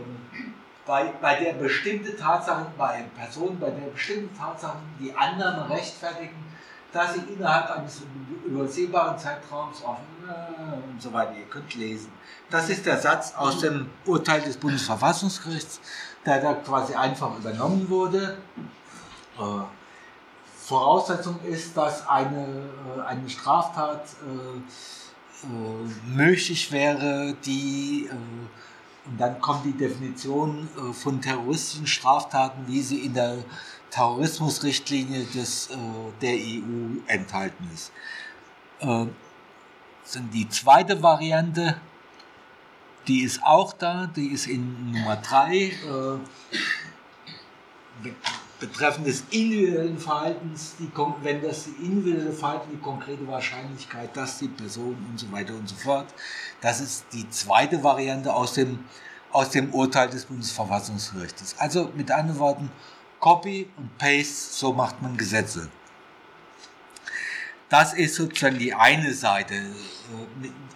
bei, 0.87 1.13
bei 1.21 1.37
der 1.37 1.55
bestimmte 1.55 2.17
Tatsachen, 2.17 2.67
bei 2.79 3.05
Personen, 3.17 3.59
bei 3.59 3.71
der 3.71 3.89
bestimmte 3.89 4.37
Tatsachen 4.37 4.81
die 5.01 5.13
anderen 5.15 5.71
rechtfertigen, 5.71 6.37
dass 6.93 7.15
sie 7.15 7.21
innerhalb 7.33 7.71
eines 7.71 8.03
übersehbaren 8.45 9.19
Zeitraums 9.19 9.83
offen 9.83 10.05
äh, 10.29 10.91
und 10.91 11.01
so 11.01 11.13
weiter, 11.13 11.33
ihr 11.37 11.47
könnt 11.47 11.75
lesen. 11.75 12.11
Das 12.51 12.69
ist 12.69 12.87
der 12.87 12.99
Satz 12.99 13.35
aus 13.37 13.61
dem 13.61 13.89
Urteil 14.05 14.41
des 14.41 14.57
Bundesverfassungsgerichts, 14.57 15.81
der 16.25 16.41
da 16.41 16.55
quasi 16.55 16.95
einfach 16.95 17.37
übernommen 17.39 17.89
wurde. 17.89 18.39
Äh, 19.39 19.43
Voraussetzung 20.57 21.39
ist, 21.45 21.77
dass 21.77 22.09
eine, 22.09 22.47
äh, 22.97 23.03
eine 23.07 23.29
Straftat 23.29 24.03
äh, 24.03 25.47
äh, 25.47 26.17
möglich 26.17 26.73
wäre, 26.73 27.35
die 27.45 28.09
äh, 28.11 28.15
und 29.07 29.21
dann 29.21 29.41
kommt 29.41 29.65
die 29.65 29.73
Definition 29.73 30.69
äh, 30.77 30.93
von 30.93 31.21
terroristischen 31.21 31.87
Straftaten, 31.87 32.67
wie 32.67 32.83
sie 32.83 33.01
in 33.01 33.15
der 33.15 33.37
Terrorismusrichtlinie 33.91 35.25
des, 35.25 35.69
äh, 35.69 35.77
der 36.21 36.35
EU 36.35 37.01
enthalten 37.07 37.69
ist. 37.73 37.93
Äh, 38.81 39.07
die 40.33 40.49
zweite 40.49 41.03
Variante, 41.03 41.81
die 43.09 43.23
ist 43.23 43.43
auch 43.43 43.73
da, 43.73 44.07
die 44.07 44.29
ist 44.29 44.47
in 44.47 44.93
Nummer 44.93 45.17
3, 45.17 45.73
betreffend 48.59 49.07
des 49.07 49.25
individuellen 49.31 49.99
Verhaltens, 49.99 50.75
die, 50.79 50.91
wenn 51.23 51.43
das 51.43 51.67
individuelle 51.67 52.33
Verhalten 52.33 52.71
die 52.73 52.79
konkrete 52.79 53.27
Wahrscheinlichkeit, 53.27 54.17
dass 54.17 54.39
die 54.39 54.49
Person 54.49 54.97
und 55.11 55.19
so 55.19 55.31
weiter 55.31 55.55
und 55.55 55.69
so 55.69 55.77
fort, 55.77 56.07
das 56.61 56.81
ist 56.81 57.07
die 57.13 57.29
zweite 57.31 57.83
Variante 57.83 58.33
aus 58.33 58.55
dem, 58.55 58.79
aus 59.33 59.51
dem 59.51 59.73
Urteil 59.75 60.09
des 60.09 60.25
Bundesverfassungsgerichtes. 60.25 61.57
Also 61.59 61.91
mit 61.95 62.11
anderen 62.11 62.39
Worten, 62.39 62.71
Copy 63.27 63.69
und 63.77 63.99
Paste, 63.99 64.55
so 64.55 64.73
macht 64.73 65.03
man 65.03 65.17
Gesetze. 65.17 65.69
Das 67.69 67.93
ist 67.93 68.15
sozusagen 68.15 68.57
die 68.57 68.73
eine 68.73 69.13
Seite. 69.15 69.63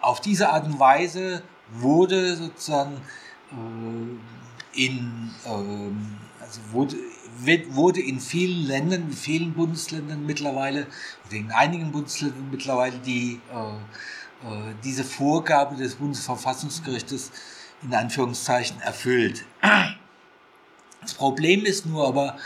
Auf 0.01 0.21
diese 0.21 0.49
Art 0.49 0.67
und 0.67 0.81
Weise 0.81 1.45
wurde 1.71 2.35
sozusagen 2.35 2.97
äh, 3.53 4.85
in, 4.85 5.31
ähm, 5.47 6.17
also 6.41 6.61
wurde, 6.73 6.97
wurde 7.69 8.01
in 8.01 8.19
vielen 8.19 8.67
Ländern, 8.67 9.03
in 9.03 9.13
vielen 9.13 9.53
Bundesländern 9.53 10.27
mittlerweile, 10.27 10.89
oder 11.29 11.37
in 11.37 11.53
einigen 11.53 11.93
Bundesländern 11.93 12.49
mittlerweile 12.51 12.99
die, 12.99 13.41
äh, 13.55 14.49
äh, 14.49 14.75
diese 14.83 15.05
Vorgabe 15.05 15.77
des 15.77 15.95
Bundesverfassungsgerichtes 15.95 17.31
in 17.83 17.95
Anführungszeichen 17.95 18.81
erfüllt. 18.81 19.45
Das 21.01 21.15
Problem 21.15 21.65
ist 21.65 21.87
nur 21.87 22.07
aber, 22.07 22.37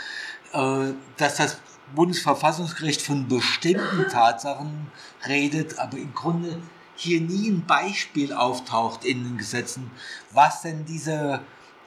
äh, 0.53 0.93
dass 1.17 1.35
das 1.35 1.57
Bundesverfassungsgericht 1.93 3.01
von 3.01 3.27
bestimmten 3.27 4.07
Tatsachen 4.09 4.87
redet, 5.27 5.77
aber 5.77 5.97
im 5.97 6.13
Grunde 6.13 6.61
hier 6.95 7.21
nie 7.21 7.49
ein 7.49 7.65
Beispiel 7.65 8.33
auftaucht 8.33 9.05
in 9.05 9.23
den 9.23 9.37
Gesetzen, 9.37 9.91
was 10.31 10.61
denn 10.61 10.85
diese 10.85 11.41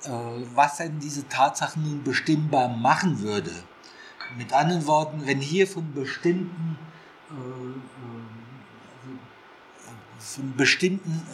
äh, 0.05 0.11
was 0.55 0.77
denn 0.77 1.01
diese 1.01 1.27
Tatsachen 1.29 1.83
nun 1.83 2.05
bestimmbar 2.05 2.69
machen 2.69 3.21
würde. 3.21 3.51
Mit 4.37 4.53
anderen 4.53 4.87
Worten, 4.87 5.23
wenn 5.27 5.41
hier 5.41 5.67
von 5.67 5.93
bestimmten 5.93 6.79
äh, 7.31 7.35
äh, 7.35 8.18
von 10.35 10.57
bestimmten 10.57 11.27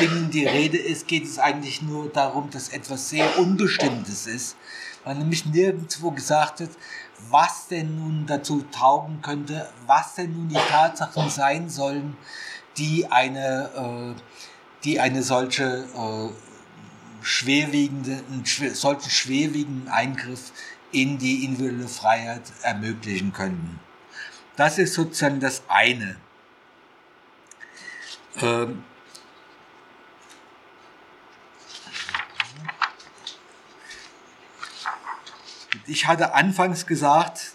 Dingen 0.00 0.30
die 0.30 0.44
Rede 0.44 0.78
ist, 0.78 1.06
geht 1.08 1.24
es 1.24 1.38
eigentlich 1.38 1.82
nur 1.82 2.08
darum, 2.08 2.50
dass 2.50 2.68
etwas 2.68 3.08
sehr 3.08 3.38
Unbestimmtes 3.38 4.26
ist, 4.26 4.56
weil 5.04 5.14
nämlich 5.14 5.46
nirgendwo 5.46 6.10
gesagt 6.10 6.60
wird, 6.60 6.72
was 7.30 7.68
denn 7.68 7.96
nun 7.96 8.26
dazu 8.26 8.62
taugen 8.72 9.22
könnte, 9.22 9.68
was 9.86 10.16
denn 10.16 10.32
nun 10.32 10.48
die 10.48 10.54
Tatsachen 10.54 11.30
sein 11.30 11.70
sollen, 11.70 12.16
die 12.76 13.06
eine, 13.10 14.14
die 14.84 15.00
eine 15.00 15.22
solche 15.22 15.84
schwerwiegende, 17.22 18.22
einen 18.30 18.44
solchen 18.74 19.10
schwerwiegenden 19.10 19.88
Eingriff 19.88 20.52
in 20.92 21.18
die 21.18 21.44
individuelle 21.44 21.88
Freiheit 21.88 22.42
ermöglichen 22.62 23.32
könnten. 23.32 23.80
Das 24.56 24.78
ist 24.78 24.94
sozusagen 24.94 25.40
das 25.40 25.62
eine. 25.68 26.16
Ähm 28.40 28.84
ich 35.86 36.06
hatte 36.06 36.34
anfangs 36.34 36.86
gesagt, 36.86 37.52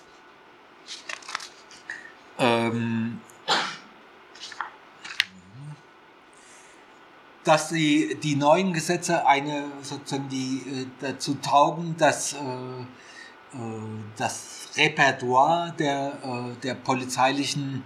ähm 2.39 3.21
dass 7.43 7.69
die, 7.69 8.17
die 8.21 8.35
neuen 8.35 8.73
Gesetze 8.73 9.25
eine 9.25 9.65
sozusagen 9.81 10.29
die 10.29 10.57
äh, 10.57 10.85
dazu 10.99 11.35
taugen, 11.35 11.95
dass 11.97 12.33
äh, 12.33 12.37
äh, 12.37 12.85
das 14.17 14.69
Repertoire 14.77 15.73
der, 15.77 16.13
äh, 16.23 16.61
der 16.61 16.75
polizeilichen 16.75 17.83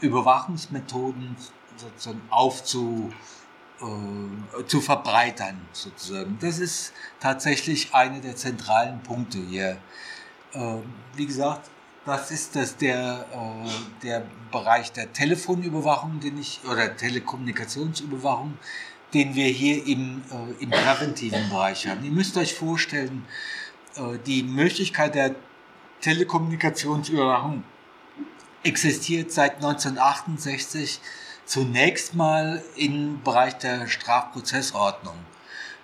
Überwachungsmethoden 0.00 1.36
sozusagen 1.76 2.22
aufzu, 2.30 3.12
äh, 3.80 4.64
zu 4.66 4.80
verbreitern 4.80 5.60
sozusagen. 5.72 6.38
Das 6.40 6.58
ist 6.58 6.92
tatsächlich 7.20 7.94
einer 7.94 8.20
der 8.20 8.36
zentralen 8.36 9.02
Punkte 9.02 9.38
hier. 9.38 9.78
Äh, 10.52 10.76
wie 11.14 11.26
gesagt, 11.26 11.70
das 12.06 12.30
ist 12.30 12.54
das 12.54 12.76
der, 12.76 13.26
äh, 13.32 14.04
der 14.04 14.26
Bereich 14.52 14.92
der 14.92 15.12
Telefonüberwachung, 15.12 16.20
den 16.20 16.38
ich, 16.38 16.60
oder 16.70 16.96
Telekommunikationsüberwachung, 16.96 18.56
den 19.12 19.34
wir 19.34 19.48
hier 19.48 19.86
im, 19.86 20.22
äh, 20.30 20.62
im 20.62 20.70
präventiven 20.70 21.48
Bereich 21.48 21.86
haben. 21.86 22.04
Ihr 22.04 22.12
müsst 22.12 22.36
euch 22.36 22.54
vorstellen, 22.54 23.26
äh, 23.96 24.18
die 24.24 24.42
Möglichkeit 24.44 25.14
der 25.14 25.34
Telekommunikationsüberwachung 26.00 27.64
existiert 28.62 29.32
seit 29.32 29.56
1968 29.56 31.00
zunächst 31.46 32.14
mal 32.14 32.62
im 32.74 33.22
Bereich 33.22 33.54
der 33.54 33.86
Strafprozessordnung. 33.88 35.16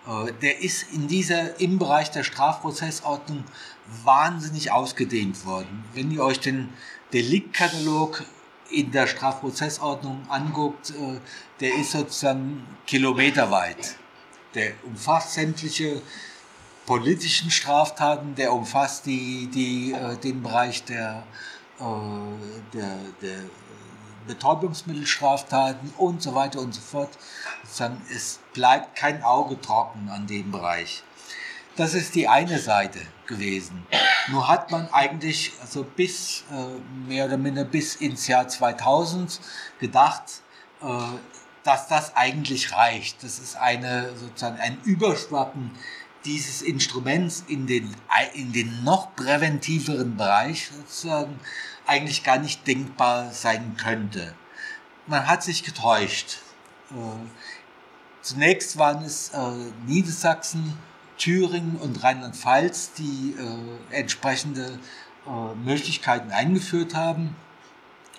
Äh, 0.07 0.33
der 0.43 0.61
ist 0.61 0.93
in 0.93 1.09
dieser, 1.09 1.59
im 1.61 1.79
Bereich 1.79 2.11
der 2.11 2.25
Strafprozessordnung 2.25 3.45
wahnsinnig 4.05 4.71
ausgedehnt 4.73 5.47
worden. 5.47 5.85
Wenn 5.95 6.11
ihr 6.11 6.23
euch 6.23 6.41
den 6.41 6.73
Deliktkatalog 7.13 8.25
in 8.71 8.91
der 8.91 9.07
Strafprozessordnung 9.07 10.27
anguckt, 10.29 10.91
äh, 10.91 11.21
der 11.61 11.75
ist 11.77 11.93
sozusagen 11.93 12.67
kilometerweit. 12.87 13.97
Der 14.55 14.73
umfasst 14.83 15.35
sämtliche 15.35 16.03
politischen 16.85 17.51
Straftaten, 17.51 18.35
der 18.35 18.53
umfasst 18.53 19.07
die, 19.07 19.47
die, 19.47 19.93
äh, 19.93 20.17
den 20.17 20.43
Bereich 20.43 20.85
der, 20.85 21.23
der, 22.73 22.97
der 23.21 23.39
Betäubungsmittelstraftaten 24.27 25.93
und 25.99 26.23
so 26.23 26.35
weiter 26.35 26.61
und 26.61 26.75
so 26.75 26.81
fort. 26.81 27.11
Es 28.15 28.41
bleibt 28.53 28.97
kein 28.97 29.23
Auge 29.23 29.61
trocken 29.61 30.09
an 30.11 30.27
dem 30.27 30.51
Bereich. 30.51 31.03
Das 31.77 31.95
ist 31.95 32.15
die 32.15 32.29
eine 32.29 32.59
Seite 32.59 33.01
gewesen. 33.27 33.87
Nur 34.29 34.47
hat 34.49 34.71
man 34.71 34.89
eigentlich 34.93 35.53
also 35.61 35.85
bis 35.85 36.45
äh, 36.51 37.09
mehr 37.09 37.25
oder 37.27 37.39
minder 37.39 37.65
bis 37.65 37.97
ins 37.97 38.27
Jahr 38.27 38.47
2000 38.47 39.41
gedacht, 39.81 40.43
äh, 40.83 40.87
dass 41.65 41.89
das 41.89 42.15
eigentlich 42.15 42.73
reicht. 42.73 43.23
Das 43.23 43.39
ist 43.39 43.57
eine 43.57 44.15
sozusagen 44.17 44.61
ein 44.61 44.81
Überschwappen 44.85 45.71
dieses 46.25 46.63
Instruments 46.63 47.45
in 47.49 47.67
den 47.67 47.95
in 48.35 48.53
den 48.53 48.85
noch 48.85 49.15
präventiveren 49.17 50.17
Bereich 50.17 50.71
sozusagen 50.77 51.41
eigentlich 51.87 52.23
gar 52.25 52.39
nicht 52.39 52.67
denkbar 52.67 53.31
sein 53.31 53.77
könnte. 53.77 54.35
Man 55.07 55.27
hat 55.27 55.43
sich 55.43 55.65
getäuscht. 55.65 56.39
Äh, 56.91 56.95
zunächst 58.21 58.79
waren 58.79 59.05
es 59.05 59.31
äh, 59.31 59.39
Niedersachsen, 59.87 60.79
Thüringen 61.19 61.77
und 61.77 62.03
Rheinland-Pfalz, 62.03 62.93
die 62.95 63.37
äh, 63.39 63.97
entsprechende 63.97 64.79
Möglichkeiten 65.65 66.33
eingeführt 66.33 66.97
haben. 66.97 67.37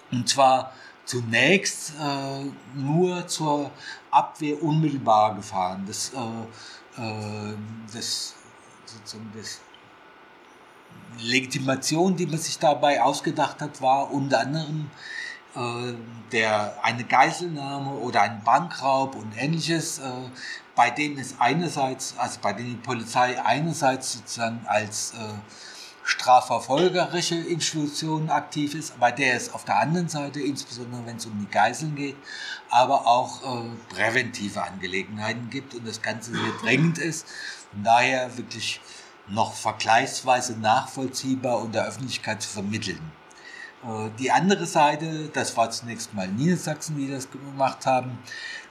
Und 0.09 0.29
zwar 0.29 0.71
zunächst 1.03 1.91
nur 2.75 3.27
zur 3.27 3.71
Abwehr 4.09 4.63
unmittelbarer 4.63 5.35
Gefahren. 5.35 5.83
Das, 5.85 6.13
das, 7.93 8.35
sozusagen 8.85 9.33
das 9.35 9.59
Legitimation, 11.19 12.15
die 12.15 12.25
man 12.25 12.37
sich 12.39 12.59
dabei 12.59 13.01
ausgedacht 13.01 13.61
hat, 13.61 13.81
war 13.81 14.11
unter 14.11 14.39
anderem 14.39 14.89
äh, 15.55 15.93
der, 16.31 16.83
eine 16.83 17.03
Geiselnahme 17.03 17.91
oder 17.91 18.21
ein 18.21 18.41
Bankraub 18.43 19.15
und 19.15 19.33
ähnliches, 19.37 19.99
äh, 19.99 20.03
bei 20.75 20.89
denen 20.89 21.19
es 21.19 21.35
einerseits, 21.39 22.15
also 22.17 22.39
bei 22.41 22.53
denen 22.53 22.71
die 22.71 22.75
Polizei 22.77 23.39
einerseits 23.43 24.13
sozusagen 24.13 24.61
als 24.65 25.13
äh, 25.13 25.33
strafverfolgerische 26.03 27.35
Institution 27.35 28.29
aktiv 28.29 28.75
ist, 28.75 28.99
bei 28.99 29.11
der 29.11 29.35
es 29.35 29.53
auf 29.53 29.63
der 29.63 29.79
anderen 29.79 30.09
Seite, 30.09 30.41
insbesondere 30.41 31.05
wenn 31.05 31.17
es 31.17 31.25
um 31.25 31.39
die 31.39 31.49
Geiseln 31.49 31.95
geht, 31.95 32.17
aber 32.69 33.07
auch 33.07 33.41
äh, 33.43 33.69
präventive 33.93 34.63
Angelegenheiten 34.63 35.49
gibt 35.49 35.75
und 35.75 35.87
das 35.87 36.01
Ganze 36.01 36.31
sehr 36.31 36.51
dringend 36.61 36.97
ist. 36.97 37.27
Von 37.71 37.83
daher 37.83 38.35
wirklich 38.37 38.81
noch 39.27 39.53
vergleichsweise 39.53 40.59
nachvollziehbar 40.59 41.59
und 41.59 41.73
der 41.73 41.85
Öffentlichkeit 41.85 42.41
zu 42.41 42.49
vermitteln. 42.49 43.11
Äh, 43.83 44.09
die 44.19 44.31
andere 44.31 44.65
Seite, 44.65 45.29
das 45.33 45.55
war 45.57 45.69
zunächst 45.71 46.13
mal 46.13 46.27
Niedersachsen, 46.27 46.97
die 46.97 47.09
das 47.09 47.29
gemacht 47.31 47.85
haben, 47.85 48.17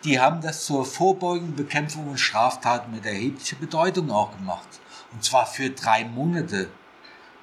die 0.04 0.20
haben 0.20 0.40
das 0.40 0.64
zur 0.64 0.84
Vorbeugung, 0.84 1.54
Bekämpfung 1.54 2.08
und 2.08 2.18
Straftaten 2.18 2.92
mit 2.92 3.06
erheblicher 3.06 3.56
Bedeutung 3.56 4.10
auch 4.10 4.36
gemacht. 4.36 4.68
Und 5.12 5.22
zwar 5.22 5.46
für 5.46 5.70
drei 5.70 6.04
Monate. 6.04 6.68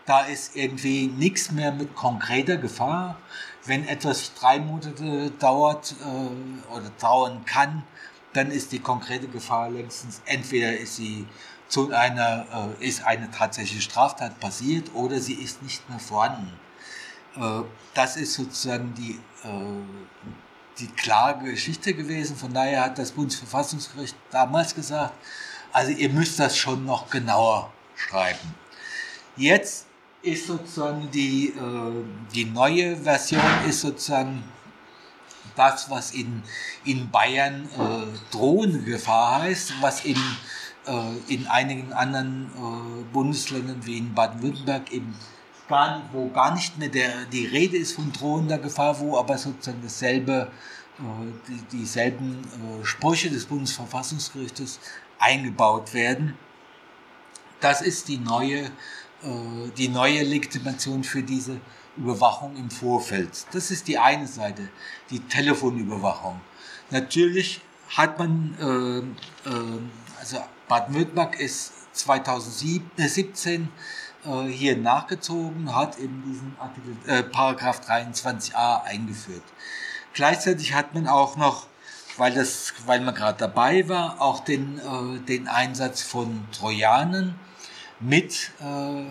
Da 0.05 0.21
ist 0.21 0.55
irgendwie 0.55 1.07
nichts 1.07 1.51
mehr 1.51 1.71
mit 1.71 1.95
konkreter 1.95 2.57
Gefahr. 2.57 3.17
Wenn 3.65 3.87
etwas 3.87 4.33
drei 4.33 4.59
Monate 4.59 5.31
dauert 5.39 5.95
äh, 6.01 6.73
oder 6.73 6.89
dauern 6.99 7.45
kann, 7.45 7.83
dann 8.33 8.51
ist 8.51 8.71
die 8.71 8.79
konkrete 8.79 9.27
Gefahr 9.27 9.69
längstens, 9.69 10.21
entweder 10.25 10.77
ist 10.77 10.95
sie 10.97 11.25
zu 11.69 11.93
einer, 11.93 12.75
äh, 12.81 12.85
ist 12.85 13.05
eine 13.05 13.31
tatsächliche 13.31 13.81
Straftat 13.81 14.39
passiert 14.39 14.93
oder 14.93 15.19
sie 15.19 15.35
ist 15.35 15.61
nicht 15.61 15.87
mehr 15.89 15.99
vorhanden. 15.99 16.59
Äh, 17.37 17.61
das 17.93 18.17
ist 18.17 18.33
sozusagen 18.33 18.93
die, 18.95 19.19
äh, 19.47 19.83
die 20.79 20.87
klare 20.87 21.39
Geschichte 21.43 21.93
gewesen. 21.93 22.35
Von 22.35 22.53
daher 22.53 22.85
hat 22.85 22.97
das 22.97 23.11
Bundesverfassungsgericht 23.11 24.15
damals 24.31 24.75
gesagt, 24.75 25.13
also 25.71 25.91
ihr 25.91 26.09
müsst 26.09 26.39
das 26.39 26.57
schon 26.57 26.85
noch 26.85 27.09
genauer 27.09 27.71
schreiben. 27.95 28.55
Jetzt 29.37 29.85
ist 30.23 30.47
sozusagen 30.47 31.09
die, 31.11 31.49
äh, 31.49 32.03
die 32.33 32.45
neue 32.45 32.97
Version 32.97 33.41
ist 33.67 33.81
sozusagen 33.81 34.43
das, 35.55 35.89
was 35.89 36.11
in, 36.11 36.41
in 36.83 37.11
Bayern 37.11 37.69
äh, 37.77 38.33
drohende 38.33 38.79
Gefahr 38.79 39.43
heißt, 39.43 39.73
was 39.81 40.05
in 40.05 40.17
in 41.27 41.47
einigen 41.47 41.93
anderen 41.93 42.45
äh, 42.45 43.03
Bundesländern 43.13 43.85
wie 43.85 43.97
in 43.97 44.13
Baden-Württemberg 44.13 44.91
eben 44.91 45.15
gar, 45.67 46.01
wo 46.11 46.29
gar 46.29 46.53
nicht 46.53 46.77
mehr 46.77 46.89
der, 46.89 47.25
die 47.25 47.45
Rede 47.45 47.77
ist 47.77 47.93
von 47.93 48.11
drohender 48.11 48.57
Gefahr, 48.57 48.99
wo 48.99 49.17
aber 49.17 49.37
sozusagen 49.37 49.81
dasselbe, 49.83 50.51
äh, 50.99 51.03
die, 51.47 51.77
dieselben 51.77 52.39
Sprüche 52.83 53.29
des 53.29 53.45
Bundesverfassungsgerichtes 53.45 54.79
eingebaut 55.19 55.93
werden. 55.93 56.37
Das 57.59 57.81
ist 57.81 58.07
die 58.07 58.17
neue, 58.17 58.71
die 59.77 59.89
neue 59.89 60.23
Legitimation 60.23 61.03
für 61.03 61.21
diese 61.21 61.59
Überwachung 61.97 62.55
im 62.55 62.71
Vorfeld. 62.71 63.45
Das 63.51 63.69
ist 63.69 63.89
die 63.89 63.97
eine 63.97 64.25
Seite, 64.25 64.69
die 65.09 65.19
Telefonüberwachung. 65.19 66.39
Natürlich 66.89 67.59
hat 67.89 68.17
man, 68.17 68.55
äh, 69.45 69.51
äh, 70.69 70.73
also 70.73 70.85
Baden-Württemberg 70.85 71.39
ist 71.39 71.73
2017 71.93 73.69
äh, 74.25 74.47
hier 74.47 74.77
nachgezogen, 74.77 75.75
hat 75.75 75.97
in 75.97 76.23
diesen 76.23 76.55
Artikel, 76.59 76.95
äh, 77.07 77.23
Paragraph 77.23 77.81
23a 77.81 78.83
eingeführt. 78.83 79.43
Gleichzeitig 80.13 80.73
hat 80.73 80.93
man 80.93 81.07
auch 81.07 81.37
noch, 81.37 81.67
weil, 82.17 82.33
das, 82.33 82.73
weil 82.85 83.01
man 83.01 83.15
gerade 83.15 83.37
dabei 83.37 83.87
war, 83.87 84.21
auch 84.21 84.41
den, 84.41 84.79
äh, 84.79 85.19
den 85.19 85.47
Einsatz 85.47 86.01
von 86.01 86.47
Trojanern 86.51 87.35
mit 87.99 88.51
äh, 88.61 89.03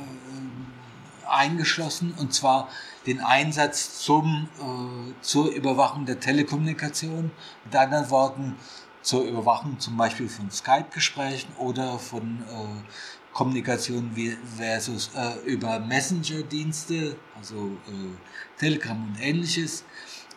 eingeschlossen, 1.29 2.15
und 2.19 2.33
zwar 2.33 2.69
den 3.07 3.21
Einsatz 3.21 4.01
zum, 4.01 4.49
äh, 4.59 5.13
zur 5.23 5.51
Überwachung 5.51 6.05
der 6.07 6.21
Telekommunikation. 6.21 7.31
Mit 7.65 7.77
anderen 7.77 8.11
Worten, 8.11 8.57
zur 9.03 9.25
Überwachung 9.25 9.79
zum 9.79 9.97
Beispiel 9.97 10.29
von 10.29 10.51
Skype-Gesprächen 10.51 11.53
oder 11.59 11.99
von 11.99 12.43
äh, 12.43 13.33
Kommunikation 13.33 14.11
versus 14.57 15.11
äh, 15.15 15.39
über 15.47 15.79
Messenger-Dienste, 15.79 17.17
also 17.37 17.79
äh, 17.87 18.59
Telegram 18.59 18.97
und 18.97 19.21
ähnliches, 19.21 19.85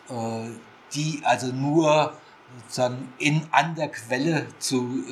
äh, 0.08 0.50
die 0.94 1.20
also 1.24 1.48
nur 1.48 2.12
sozusagen 2.60 3.12
in, 3.18 3.46
an 3.50 3.74
der 3.74 3.88
Quelle 3.88 4.46
zu 4.58 5.04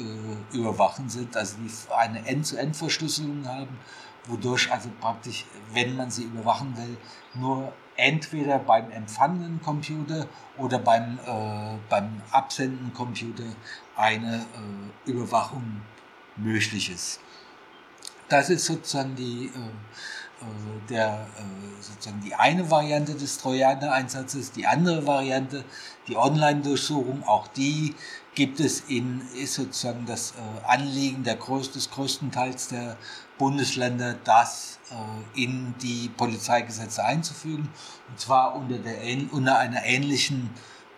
äh, 0.53 0.57
überwachen 0.57 1.09
sind, 1.09 1.37
also 1.37 1.57
die 1.59 1.71
eine 1.93 2.27
End-zu-End-Verschlüsselung 2.27 3.47
haben, 3.47 3.79
wodurch 4.27 4.71
also 4.71 4.91
praktisch, 5.01 5.47
wenn 5.73 5.97
man 5.97 6.11
sie 6.11 6.25
überwachen 6.25 6.77
will, 6.77 6.97
nur 7.35 7.73
entweder 8.01 8.59
beim 8.59 8.91
empfangenen 8.91 9.61
Computer 9.63 10.27
oder 10.57 10.79
beim, 10.79 11.19
äh, 11.27 11.77
beim 11.89 12.23
absendenden 12.31 12.93
Computer 12.95 13.45
eine 13.97 14.47
äh, 15.07 15.11
Überwachung 15.11 15.83
möglich 16.37 16.91
ist. 16.91 17.21
Das 18.29 18.49
ist 18.49 18.65
sozusagen 18.65 19.15
die, 19.17 19.47
äh, 19.47 20.45
äh 20.45 20.89
der, 20.89 21.27
äh, 21.37 21.83
sozusagen 21.83 22.23
die 22.23 22.35
eine 22.35 22.71
Variante 22.71 23.15
des 23.15 23.39
Trojaner-Einsatzes. 23.39 24.53
Die 24.53 24.67
andere 24.67 25.07
Variante, 25.07 25.65
die 26.09 26.17
Online-Durchsuchung, 26.17 27.23
auch 27.25 27.49
die 27.49 27.95
gibt 28.35 28.61
es 28.61 28.81
in, 28.89 29.23
ist 29.35 29.55
sozusagen 29.55 30.07
das 30.07 30.33
äh, 30.33 30.67
Anliegen 30.67 31.25
der 31.25 31.37
größ 31.37 31.73
des 31.73 31.91
größten 31.91 32.31
Teils 32.31 32.69
der 32.69 32.97
Bundesländer, 33.39 34.15
das 34.25 34.79
äh, 34.91 35.43
in 35.43 35.75
die 35.83 36.11
Polizeigesetze 36.17 37.05
einzufügen. 37.05 37.69
Und 38.09 38.21
zwar 38.21 38.55
unter, 38.55 38.79
der, 38.79 38.99
unter 39.33 39.59
einer 39.59 39.85
ähnlichen 39.85 40.51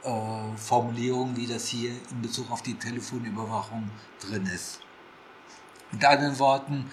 äh, 0.05 0.11
Formulierung, 0.57 1.37
wie 1.37 1.47
das 1.47 1.67
hier 1.69 1.93
in 2.11 2.23
Bezug 2.23 2.51
auf 2.51 2.63
die 2.63 2.75
Telefonüberwachung 2.75 3.91
drin 4.21 4.47
ist. 4.47 4.81
Mit 5.91 6.05
anderen 6.05 6.39
Worten, 6.39 6.91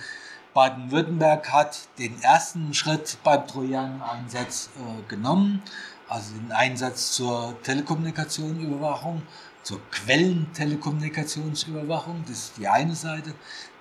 Baden-Württemberg 0.53 1.51
hat 1.51 1.87
den 1.99 2.21
ersten 2.21 2.73
Schritt 2.73 3.17
beim 3.23 3.47
Trojaner-Einsatz 3.47 4.69
äh, 4.75 5.07
genommen, 5.07 5.63
also 6.07 6.33
den 6.33 6.51
Einsatz 6.51 7.11
zur 7.11 7.55
Telekommunikationüberwachung 7.63 9.21
zur 9.69 9.79
Quellentelekommunikationsüberwachung, 9.91 12.23
das 12.27 12.45
ist 12.45 12.57
die 12.57 12.67
eine 12.67 12.95
Seite. 12.95 13.35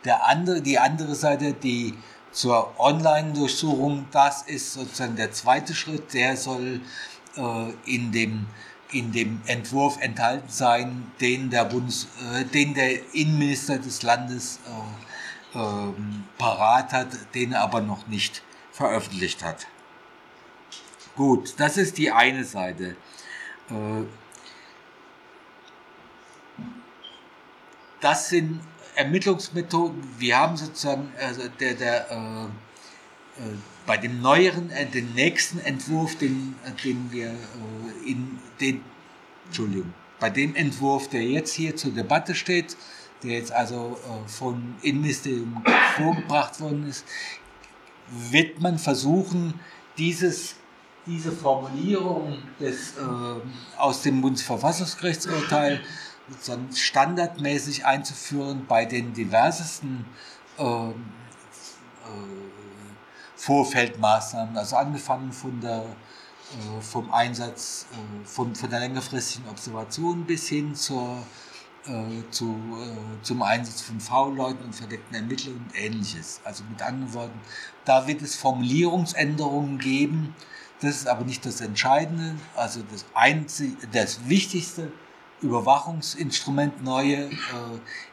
Der 0.04 0.26
andere, 0.26 0.60
die 0.60 0.78
andere 0.78 1.14
Seite, 1.14 1.54
die 1.54 1.94
zur 2.30 2.78
Online-Durchsuchung, 2.78 4.04
das 4.10 4.42
ist 4.42 4.74
sozusagen 4.74 5.16
der 5.16 5.32
zweite 5.32 5.74
Schritt, 5.74 6.12
der 6.12 6.36
soll 6.36 6.82
äh, 7.36 7.72
in, 7.86 8.12
dem, 8.12 8.44
in 8.92 9.12
dem 9.12 9.40
Entwurf 9.46 9.98
enthalten 10.02 10.50
sein, 10.50 11.10
den 11.22 11.48
der, 11.48 11.64
Bundes, 11.64 12.06
äh, 12.34 12.44
den 12.44 12.74
der 12.74 13.14
Innenminister 13.14 13.78
des 13.78 14.02
Landes 14.02 14.60
äh, 15.54 15.58
ähm, 15.58 16.24
parat 16.36 16.92
hat, 16.92 17.08
den 17.34 17.52
er 17.52 17.62
aber 17.62 17.80
noch 17.80 18.06
nicht 18.08 18.42
veröffentlicht 18.72 19.42
hat. 19.42 19.66
Gut, 21.16 21.54
das 21.56 21.78
ist 21.78 21.96
die 21.96 22.12
eine 22.12 22.44
Seite. 22.44 22.94
Das 28.00 28.28
sind 28.28 28.60
Ermittlungsmethoden. 28.94 30.02
Wir 30.18 30.38
haben 30.38 30.56
sozusagen 30.56 31.12
also 31.20 31.42
der, 31.60 31.74
der, 31.74 32.10
äh, 32.10 32.44
äh, 32.44 32.48
bei 33.86 33.96
dem 33.96 34.20
neueren, 34.20 34.70
äh, 34.70 34.86
den 34.86 35.14
nächsten 35.14 35.60
Entwurf, 35.60 36.16
den, 36.16 36.56
äh, 36.64 36.70
den 36.82 37.10
wir 37.12 37.28
äh, 37.28 38.10
in 38.10 38.38
den, 38.60 38.82
Entschuldigung, 39.46 39.94
bei 40.18 40.30
dem 40.30 40.54
Entwurf, 40.56 41.08
der 41.08 41.22
jetzt 41.22 41.54
hier 41.54 41.76
zur 41.76 41.92
Debatte 41.92 42.34
steht, 42.34 42.76
der 43.22 43.38
jetzt 43.38 43.52
also 43.52 43.98
äh, 44.04 44.28
von 44.28 44.74
Innenministerium 44.82 45.62
vorgebracht 45.96 46.60
worden 46.60 46.88
ist, 46.88 47.04
wird 48.30 48.60
man 48.60 48.78
versuchen, 48.78 49.54
dieses, 49.96 50.56
diese 51.06 51.30
Formulierung 51.30 52.38
des, 52.58 52.94
aus 53.76 54.02
dem 54.02 54.22
Bundesverfassungsgerichtsurteil 54.22 55.82
sozusagen 56.30 56.74
standardmäßig 56.74 57.86
einzuführen 57.86 58.66
bei 58.66 58.84
den 58.84 59.12
diversesten 59.14 60.04
äh, 60.58 60.62
äh, 60.62 60.92
Vorfeldmaßnahmen, 63.36 64.56
also 64.56 64.76
angefangen 64.76 65.32
von 65.32 65.60
der, 65.60 65.84
äh, 65.84 66.80
vom 66.80 67.10
Einsatz 67.12 67.86
äh, 67.92 68.26
von, 68.26 68.54
von 68.54 68.68
der 68.68 68.80
längerfristigen 68.80 69.48
Observation 69.48 70.24
bis 70.24 70.48
hin 70.48 70.74
zur, 70.74 71.18
äh, 71.86 72.30
zu, 72.30 72.56
äh, 72.80 73.22
zum 73.22 73.42
Einsatz 73.42 73.80
von 73.80 74.00
V-Leuten 74.00 74.64
und 74.64 74.74
verdeckten 74.74 75.14
Ermittlern 75.14 75.56
und 75.56 75.78
ähnliches. 75.78 76.40
Also 76.44 76.64
mit 76.64 76.82
anderen 76.82 77.14
Worten, 77.14 77.40
da 77.84 78.06
wird 78.06 78.22
es 78.22 78.36
Formulierungsänderungen 78.36 79.78
geben. 79.78 80.34
Das 80.80 80.96
ist 80.96 81.08
aber 81.08 81.24
nicht 81.24 81.44
das 81.46 81.60
Entscheidende. 81.60 82.36
Also 82.54 82.82
das, 82.90 83.04
Einzige, 83.14 83.76
das 83.92 84.28
Wichtigste 84.28 84.92
Überwachungsinstrument 85.42 86.82
neue. 86.82 87.26
Äh, 87.26 87.30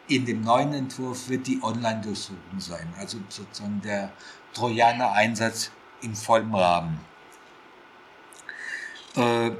in 0.07 0.25
dem 0.25 0.41
neuen 0.41 0.73
Entwurf 0.73 1.29
wird 1.29 1.47
die 1.47 1.61
Online-Durchsuchung 1.63 2.59
sein, 2.59 2.87
also 2.99 3.17
sozusagen 3.29 3.81
der 3.81 4.11
Trojaner-Einsatz 4.53 5.71
im 6.01 6.15
vollen 6.15 6.53
Rahmen. 6.53 6.99
Äh, 9.15 9.51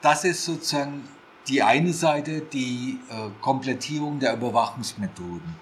das 0.00 0.24
ist 0.24 0.44
sozusagen 0.44 1.08
die 1.48 1.62
eine 1.62 1.92
Seite, 1.92 2.40
die 2.40 3.00
äh, 3.10 3.30
Komplettierung 3.40 4.20
der 4.20 4.34
Überwachungsmethoden. 4.34 5.56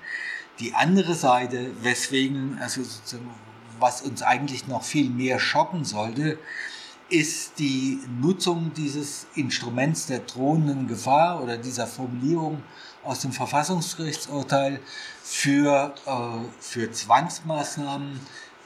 Die 0.61 0.75
andere 0.75 1.15
Seite, 1.15 1.71
weswegen, 1.83 2.59
also 2.61 2.83
sozusagen, 2.83 3.31
was 3.79 4.03
uns 4.03 4.23
eigentlich 4.23 4.67
noch 4.67 4.83
viel 4.83 5.09
mehr 5.09 5.39
schocken 5.39 5.85
sollte, 5.85 6.39
ist 7.11 7.59
die 7.59 8.01
Nutzung 8.21 8.73
dieses 8.75 9.27
Instruments 9.35 10.07
der 10.07 10.21
drohenden 10.21 10.87
Gefahr 10.89 11.43
oder 11.43 11.57
dieser 11.57 11.87
Formulierung 11.87 12.63
aus 13.03 13.21
dem 13.21 13.33
Verfassungsgerichtsurteil 13.33 14.81
für, 15.23 15.95
äh, 16.07 16.13
für 16.61 16.91
Zwangsmaßnahmen, 16.91 18.21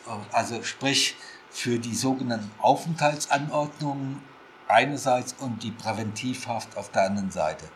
äh, 0.06 0.34
also 0.34 0.62
sprich 0.62 1.16
für 1.50 1.78
die 1.78 1.94
sogenannten 1.94 2.50
Aufenthaltsanordnungen 2.58 4.20
einerseits 4.66 5.34
und 5.38 5.62
die 5.62 5.70
Präventivhaft 5.70 6.76
auf 6.76 6.90
der 6.90 7.04
anderen 7.04 7.30
Seite. 7.30 7.66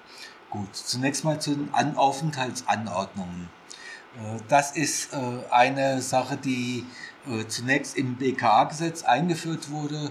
Gut, 0.50 0.74
zunächst 0.74 1.24
mal 1.24 1.40
zu 1.40 1.54
den 1.54 1.72
An 1.74 1.96
Aufenthaltsanordnungen. 1.96 3.50
Äh, 4.16 4.40
das 4.48 4.72
ist 4.72 5.12
äh, 5.12 5.16
eine 5.50 6.00
Sache, 6.02 6.36
die 6.36 6.86
äh, 7.28 7.46
zunächst 7.46 7.96
im 7.96 8.16
BKA-Gesetz 8.16 9.02
eingeführt 9.02 9.70
wurde 9.70 10.10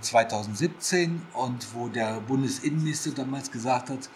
2017 0.00 1.10
äh, 1.34 1.38
und 1.38 1.74
wo 1.74 1.88
der 1.88 2.20
Bundesinnenminister 2.20 3.10
damals 3.10 3.50
gesagt 3.50 3.90
hat, 3.90 4.08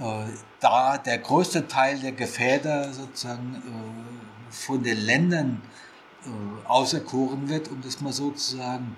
äh, 0.00 0.32
da 0.60 0.98
der 0.98 1.18
größte 1.18 1.68
Teil 1.68 2.00
der 2.00 2.12
Gefährder 2.12 2.92
sozusagen 2.92 3.54
äh, 3.56 4.52
von 4.52 4.82
den 4.82 4.98
Ländern 4.98 5.62
auserkoren 6.68 7.48
wird, 7.48 7.68
um 7.68 7.80
das 7.80 8.00
mal 8.00 8.12
so 8.12 8.30
zu 8.30 8.58
sagen, 8.58 8.94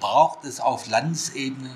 braucht 0.00 0.44
es 0.44 0.58
auf 0.58 0.88
Landesebene 0.88 1.70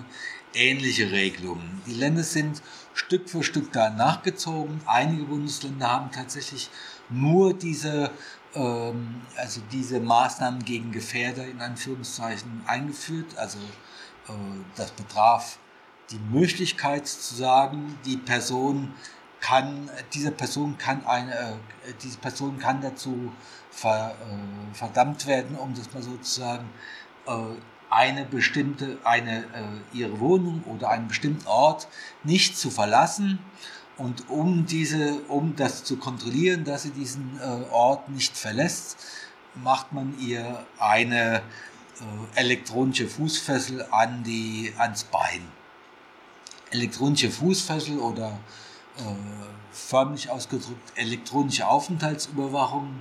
ähnliche 0.52 1.12
Regelungen. 1.12 1.80
Die 1.87 1.94
Länder 1.94 2.24
sind 2.24 2.61
Stück 2.92 3.30
für 3.30 3.44
Stück 3.44 3.72
da 3.72 3.90
nachgezogen. 3.90 4.80
Einige 4.85 5.22
Bundesländer 5.24 5.92
haben 5.92 6.11
tatsächlich 6.11 6.70
nur 7.09 7.54
diese 7.54 8.11
ähm, 8.54 9.22
also 9.36 9.60
diese 9.72 10.00
Maßnahmen 10.00 10.64
gegen 10.64 10.92
Gefährder 10.92 11.46
in 11.46 11.60
Anführungszeichen 11.60 12.62
eingeführt. 12.66 13.36
Also 13.36 13.58
äh, 13.58 14.32
das 14.76 14.90
betraf 14.92 15.58
die 16.10 16.18
Möglichkeit 16.18 17.06
zu 17.06 17.34
sagen, 17.34 17.98
die 18.04 18.16
Person 18.16 18.94
kann, 19.40 19.88
diese 20.12 20.30
Person 20.30 20.76
kann 20.78 21.06
eine, 21.06 21.34
äh, 21.34 21.54
diese 22.02 22.18
Person 22.18 22.58
kann 22.58 22.80
dazu 22.80 23.32
ver, 23.70 24.14
äh, 24.20 24.74
verdammt 24.74 25.26
werden, 25.26 25.56
um 25.56 25.74
das 25.74 25.92
mal 25.92 26.02
sozusagen 26.02 26.68
äh, 27.26 27.32
eine 27.88 28.24
bestimmte, 28.24 28.98
eine, 29.04 29.38
äh, 29.38 29.96
ihre 29.96 30.20
Wohnung 30.20 30.62
oder 30.64 30.90
einen 30.90 31.08
bestimmten 31.08 31.46
Ort 31.46 31.88
nicht 32.22 32.56
zu 32.56 32.70
verlassen 32.70 33.38
und 34.00 34.30
um, 34.30 34.64
diese, 34.64 35.20
um 35.28 35.54
das 35.56 35.84
zu 35.84 35.98
kontrollieren, 35.98 36.64
dass 36.64 36.84
sie 36.84 36.90
diesen 36.90 37.38
äh, 37.38 37.70
Ort 37.70 38.08
nicht 38.08 38.34
verlässt, 38.34 38.96
macht 39.62 39.92
man 39.92 40.18
ihr 40.18 40.64
eine 40.78 41.36
äh, 41.36 41.42
elektronische 42.34 43.06
Fußfessel 43.06 43.86
an 43.90 44.22
die, 44.24 44.72
ans 44.78 45.04
Bein. 45.04 45.46
Elektronische 46.70 47.30
Fußfessel 47.30 47.98
oder 47.98 48.38
äh, 48.96 49.02
förmlich 49.70 50.31
ausgedrückt 50.31 50.92
elektronische 50.94 51.68
Aufenthaltsüberwachung 51.68 53.00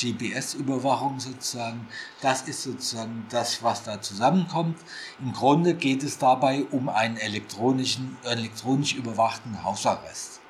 GPS-Überwachung 0.00 1.20
sozusagen. 1.20 1.86
Das 2.20 2.42
ist 2.42 2.62
sozusagen 2.62 3.26
das, 3.28 3.62
was 3.62 3.82
da 3.82 4.00
zusammenkommt. 4.00 4.78
Im 5.20 5.32
Grunde 5.32 5.74
geht 5.74 6.02
es 6.02 6.18
dabei 6.18 6.64
um 6.70 6.88
einen 6.88 7.16
elektronischen, 7.16 8.16
elektronisch 8.24 8.94
überwachten 8.94 9.62
Hausarrest. 9.62 10.40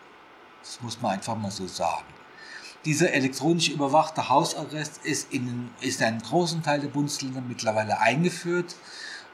Das 0.63 0.81
muss 0.83 1.01
man 1.01 1.13
einfach 1.13 1.37
mal 1.37 1.51
so 1.51 1.67
sagen. 1.67 2.07
Dieser 2.85 3.13
elektronisch 3.13 3.69
überwachte 3.69 4.29
Hausarrest 4.29 5.05
ist 5.05 5.33
in, 5.33 5.71
ist 5.81 6.01
in 6.01 6.07
einem 6.07 6.23
großen 6.23 6.63
Teil 6.63 6.81
der 6.81 6.89
Bundesländer 6.89 7.43
mittlerweile 7.43 8.01
eingeführt. 8.01 8.77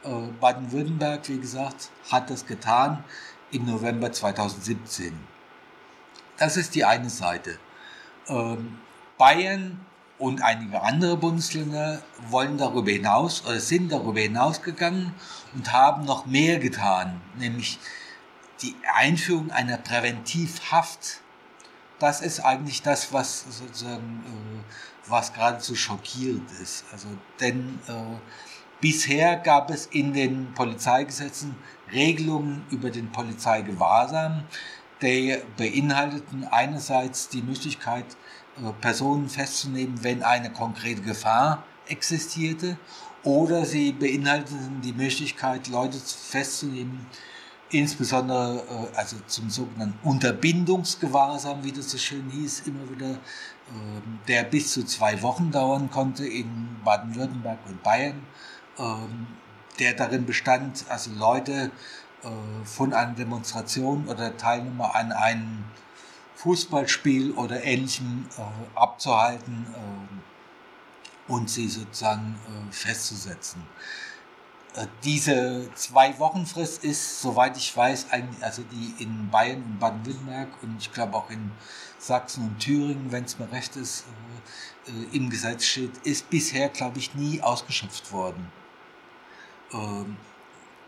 Äh, 0.03 0.09
Baden-Württemberg, 0.41 1.29
wie 1.29 1.39
gesagt, 1.39 1.91
hat 2.11 2.31
das 2.31 2.47
getan 2.47 3.05
im 3.53 3.67
November 3.67 4.11
2017. 4.11 5.17
Das 6.39 6.57
ist 6.57 6.75
die 6.75 6.85
eine 6.85 7.09
Seite. 7.09 7.59
Ähm, 8.29 8.79
Bayern 9.17 9.86
und 10.19 10.43
einige 10.43 10.83
andere 10.83 11.17
Bundesländer 11.17 12.03
wollen 12.31 12.57
darüber 12.57 12.91
hinaus 12.91 13.45
oder 13.45 13.61
sind 13.61 13.93
darüber 13.93 14.21
hinausgegangen 14.21 15.14
und 15.55 15.73
haben 15.73 16.05
noch 16.05 16.27
mehr 16.27 16.59
getan, 16.59 17.21
nämlich 17.37 17.79
die 18.62 18.75
Einführung 18.95 19.51
einer 19.51 19.77
Präventivhaft. 19.77 21.21
Das 21.99 22.23
ist 22.23 22.41
eigentlich 22.41 22.83
das, 22.83 23.12
was 23.12 23.45
sozusagen, 23.59 24.23
äh, 24.27 25.11
was 25.11 25.33
geradezu 25.33 25.75
schockierend 25.75 26.51
ist. 26.62 26.85
Also, 26.93 27.09
denn 27.41 27.79
äh, 27.87 27.93
bisher 28.81 29.37
gab 29.37 29.71
es 29.71 29.87
in 29.87 30.14
den 30.14 30.53
Polizeigesetzen 30.55 31.55
Regelungen 31.93 32.64
über 32.71 32.91
den 32.91 33.12
Polizeigewahrsam, 33.12 34.45
die 35.03 35.37
beinhalteten 35.57 36.45
einerseits 36.51 37.29
die 37.29 37.43
Möglichkeit, 37.43 38.07
Personen 38.81 39.29
festzunehmen, 39.29 40.03
wenn 40.03 40.23
eine 40.23 40.53
konkrete 40.53 41.03
Gefahr 41.03 41.65
existierte, 41.89 42.79
oder 43.23 43.65
sie 43.65 43.93
beinhalteten 43.93 44.81
die 44.83 44.93
Möglichkeit, 44.93 45.67
Leute 45.67 45.99
festzunehmen, 45.99 47.07
insbesondere 47.71 48.63
äh, 48.69 48.97
also 48.97 49.17
zum 49.27 49.51
sogenannten 49.51 49.99
Unterbindungsgewahrsam, 50.07 51.65
wie 51.65 51.73
das 51.73 51.91
so 51.91 51.99
schön 51.99 52.31
hieß, 52.31 52.63
immer 52.67 52.89
wieder, 52.89 53.19
ähm, 53.75 54.21
der 54.29 54.45
bis 54.45 54.73
zu 54.73 54.85
zwei 54.85 55.21
Wochen 55.23 55.51
dauern 55.51 55.91
konnte 55.91 56.25
in 56.25 56.77
Baden-Württemberg 56.85 57.59
und 57.67 57.83
Bayern, 57.83 58.23
ähm, 58.79 59.27
der 59.81 59.95
darin 59.95 60.25
bestand, 60.25 60.85
also 60.89 61.11
Leute 61.19 61.73
äh, 62.23 62.29
von 62.65 62.93
einer 62.93 63.15
Demonstration 63.15 64.07
oder 64.07 64.37
Teilnehmer 64.37 64.95
an 64.95 65.11
einem 65.11 65.65
Fußballspiel 66.47 67.32
oder 67.32 67.64
ähnlichem 67.64 68.24
äh, 68.38 68.78
abzuhalten 68.78 69.66
äh, 69.74 71.32
und 71.32 71.51
sie 71.51 71.68
sozusagen 71.68 72.38
äh, 72.47 72.72
festzusetzen. 72.72 73.66
Äh, 74.76 74.86
diese 75.03 75.68
zwei 75.74 76.16
Wochen 76.20 76.47
Frist 76.47 76.84
ist, 76.84 77.20
soweit 77.20 77.57
ich 77.57 77.76
weiß, 77.76 78.12
eigentlich, 78.12 78.44
also 78.44 78.62
die 78.62 79.03
in 79.03 79.28
Bayern 79.28 79.61
und 79.61 79.80
Baden-Württemberg 79.80 80.49
und 80.62 80.76
ich 80.78 80.92
glaube 80.92 81.16
auch 81.16 81.30
in 81.30 81.51
Sachsen 81.99 82.44
und 82.44 82.61
Thüringen, 82.61 83.11
wenn 83.11 83.24
es 83.24 83.40
mir 83.40 83.51
recht 83.51 83.74
ist, 83.74 84.05
äh, 84.86 84.90
äh, 84.92 85.16
im 85.16 85.30
Gesetz 85.30 85.64
steht, 85.64 85.97
ist 86.05 86.30
bisher, 86.30 86.68
glaube 86.68 87.01
ich, 87.01 87.16
nie 87.16 87.42
ausgeschöpft 87.42 88.12
worden. 88.12 88.53
Ähm, 89.72 90.16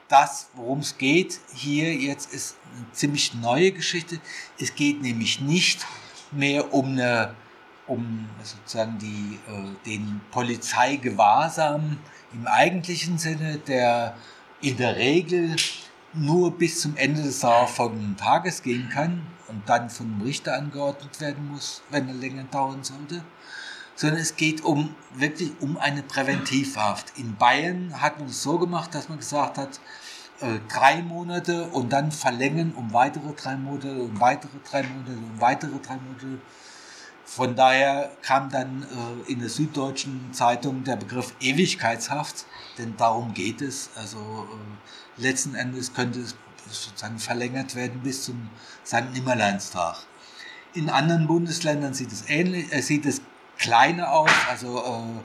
das, 0.08 0.48
worum 0.54 0.80
es 0.80 0.98
geht 0.98 1.40
hier 1.54 1.94
jetzt, 1.94 2.32
ist 2.32 2.56
eine 2.74 2.90
ziemlich 2.92 3.34
neue 3.34 3.72
Geschichte. 3.72 4.20
Es 4.58 4.74
geht 4.74 5.02
nämlich 5.02 5.40
nicht 5.40 5.86
mehr 6.32 6.72
um 6.72 6.92
eine 6.92 7.34
um 7.88 8.28
sozusagen 8.42 8.98
die, 8.98 9.38
äh, 9.50 9.86
den 9.86 10.20
Polizeigewahrsam 10.30 11.98
im 12.32 12.46
eigentlichen 12.46 13.18
Sinne, 13.18 13.58
der 13.58 14.14
in 14.60 14.76
der 14.76 14.96
Regel 14.96 15.56
nur 16.12 16.56
bis 16.56 16.80
zum 16.80 16.96
Ende 16.96 17.22
des 17.22 17.40
darauffolgenden 17.40 18.16
Tages 18.16 18.62
gehen 18.62 18.88
kann 18.90 19.26
und 19.48 19.68
dann 19.68 19.88
von 19.90 20.06
einem 20.06 20.22
Richter 20.22 20.54
angeordnet 20.54 21.20
werden 21.20 21.48
muss, 21.48 21.82
wenn 21.90 22.08
er 22.08 22.14
länger 22.14 22.44
dauern 22.44 22.84
sollte, 22.84 23.24
sondern 23.98 24.20
es 24.20 24.36
geht 24.36 24.64
um 24.64 24.94
wirklich 25.14 25.50
um 25.58 25.76
eine 25.76 26.04
Präventivhaft. 26.04 27.18
In 27.18 27.34
Bayern 27.34 28.00
hat 28.00 28.20
man 28.20 28.28
es 28.28 28.44
so 28.44 28.56
gemacht, 28.56 28.94
dass 28.94 29.08
man 29.08 29.18
gesagt 29.18 29.58
hat, 29.58 29.80
äh, 30.40 30.60
drei 30.72 31.02
Monate 31.02 31.64
und 31.70 31.92
dann 31.92 32.12
verlängern 32.12 32.72
um 32.76 32.92
weitere 32.92 33.32
drei 33.32 33.56
Monate, 33.56 34.02
um 34.02 34.20
weitere 34.20 34.56
drei 34.70 34.84
Monate, 34.84 35.10
um 35.10 35.40
weitere 35.40 35.78
drei 35.80 35.96
Monate. 35.96 36.40
Von 37.24 37.56
daher 37.56 38.12
kam 38.22 38.50
dann 38.50 38.84
äh, 38.84 39.32
in 39.32 39.40
der 39.40 39.48
Süddeutschen 39.48 40.32
Zeitung 40.32 40.84
der 40.84 40.94
Begriff 40.94 41.34
Ewigkeitshaft, 41.40 42.46
denn 42.78 42.96
darum 42.96 43.34
geht 43.34 43.60
es. 43.60 43.90
Also 43.96 44.18
äh, 45.18 45.20
letzten 45.20 45.56
Endes 45.56 45.92
könnte 45.92 46.20
es 46.20 46.36
sozusagen 46.70 47.18
verlängert 47.18 47.74
werden 47.74 48.00
bis 48.04 48.22
zum 48.22 48.48
St. 48.86 49.12
Nimmerleinstag. 49.12 49.96
In 50.74 50.88
anderen 50.88 51.26
Bundesländern 51.26 51.94
sieht 51.94 52.12
es 52.12 52.28
ähnlich, 52.28 52.72
äh, 52.72 52.80
sieht 52.80 53.04
es 53.04 53.22
kleiner 53.58 54.12
aus. 54.12 54.30
Also 54.48 55.22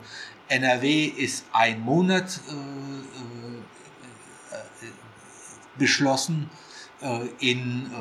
äh, 0.50 0.56
NRW 0.56 1.06
ist 1.06 1.46
ein 1.54 1.82
Monat 1.82 2.40
äh, 2.48 2.54
äh, 2.54 2.56
äh, 4.56 4.58
beschlossen. 5.78 6.50
Äh, 7.02 7.28
in 7.40 7.92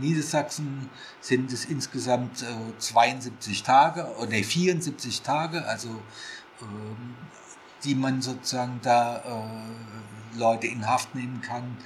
Niedersachsen 0.00 0.90
sind 1.20 1.52
es 1.52 1.64
insgesamt 1.64 2.44
72 2.78 3.62
Tage, 3.62 4.06
oder 4.18 4.28
nee, 4.28 4.44
74 4.44 5.22
Tage, 5.22 5.66
also 5.66 5.88
ähm, 6.60 7.14
die 7.82 7.94
man 7.94 8.20
sozusagen 8.20 8.80
da 8.82 9.22
Leute 10.34 10.66
in 10.66 10.86
Haft 10.86 11.14
nehmen 11.14 11.40
kann. 11.40 11.78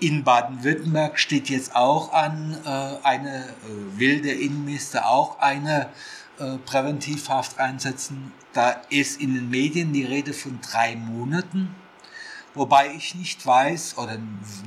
In 0.00 0.24
Baden-Württemberg 0.24 1.18
steht 1.18 1.48
jetzt 1.48 1.74
auch 1.76 2.12
an, 2.12 2.58
eine, 3.02 3.48
will 3.94 4.20
der 4.22 4.38
Innenminister 4.38 5.08
auch 5.08 5.38
eine 5.38 5.88
äh, 6.38 6.58
Präventivhaft 6.58 7.58
einsetzen. 7.58 8.32
Da 8.52 8.80
ist 8.90 9.20
in 9.20 9.34
den 9.34 9.50
Medien 9.50 9.92
die 9.92 10.04
Rede 10.04 10.32
von 10.32 10.60
drei 10.60 10.96
Monaten, 10.96 11.74
wobei 12.54 12.94
ich 12.94 13.14
nicht 13.14 13.44
weiß, 13.44 13.98
oder 13.98 14.18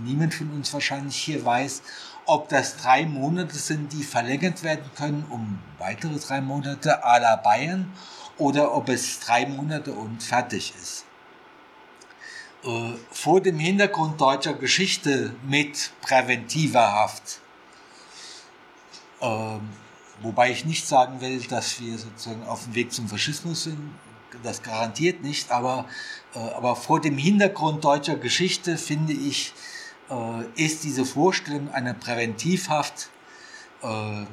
niemand 0.04 0.34
von 0.34 0.52
uns 0.52 0.74
wahrscheinlich 0.74 1.16
hier 1.16 1.44
weiß, 1.44 1.82
ob 2.26 2.50
das 2.50 2.78
drei 2.78 3.06
Monate 3.06 3.56
sind, 3.56 3.92
die 3.94 4.04
verlängert 4.04 4.64
werden 4.64 4.90
können 4.96 5.26
um 5.30 5.60
weitere 5.80 6.20
drei 6.20 6.42
Monate 6.42 7.04
à 7.04 7.20
la 7.20 7.36
Bayern 7.36 7.92
oder 8.38 8.76
ob 8.76 8.90
es 8.90 9.20
drei 9.20 9.48
Monate 9.48 9.92
und 9.94 10.22
fertig 10.22 10.74
ist. 10.80 11.06
Äh, 12.64 12.94
vor 13.12 13.42
dem 13.42 13.58
Hintergrund 13.58 14.20
deutscher 14.20 14.54
Geschichte 14.54 15.34
mit 15.44 15.92
präventiver 16.02 16.92
Haft 16.92 17.40
ähm, 19.22 19.70
Wobei 20.22 20.52
ich 20.52 20.66
nicht 20.66 20.88
sagen 20.88 21.22
will, 21.22 21.42
dass 21.44 21.80
wir 21.80 21.98
sozusagen 21.98 22.44
auf 22.44 22.66
dem 22.66 22.76
Weg 22.76 22.92
zum 22.92 23.08
Faschismus 23.08 23.64
sind. 23.64 23.80
Das 24.44 24.62
garantiert 24.64 25.24
nicht. 25.24 25.52
Aber, 25.52 25.86
äh, 26.36 26.40
aber 26.40 26.76
vor 26.76 27.00
dem 27.00 27.18
Hintergrund 27.18 27.84
deutscher 27.84 28.16
Geschichte 28.16 28.78
finde 28.78 29.14
ich, 29.14 29.54
äh, 30.10 30.64
ist 30.64 30.84
diese 30.84 31.06
Vorstellung 31.06 31.72
einer 31.72 31.94
Präventivhaft 31.94 33.10
äh, 33.82 34.26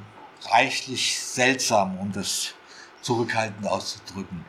reichlich 0.49 1.21
seltsam, 1.21 1.99
um 1.99 2.13
das 2.13 2.55
zurückhaltend 3.01 3.67
auszudrücken. 3.67 4.45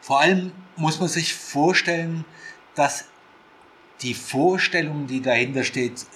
Vor 0.00 0.20
allem 0.20 0.52
muss 0.76 1.00
man 1.00 1.08
sich 1.08 1.34
vorstellen, 1.34 2.24
dass 2.74 3.04
die 4.02 4.14
Vorstellung, 4.14 5.06
die 5.06 5.20
dahinter 5.20 5.64
steht, 5.64 6.06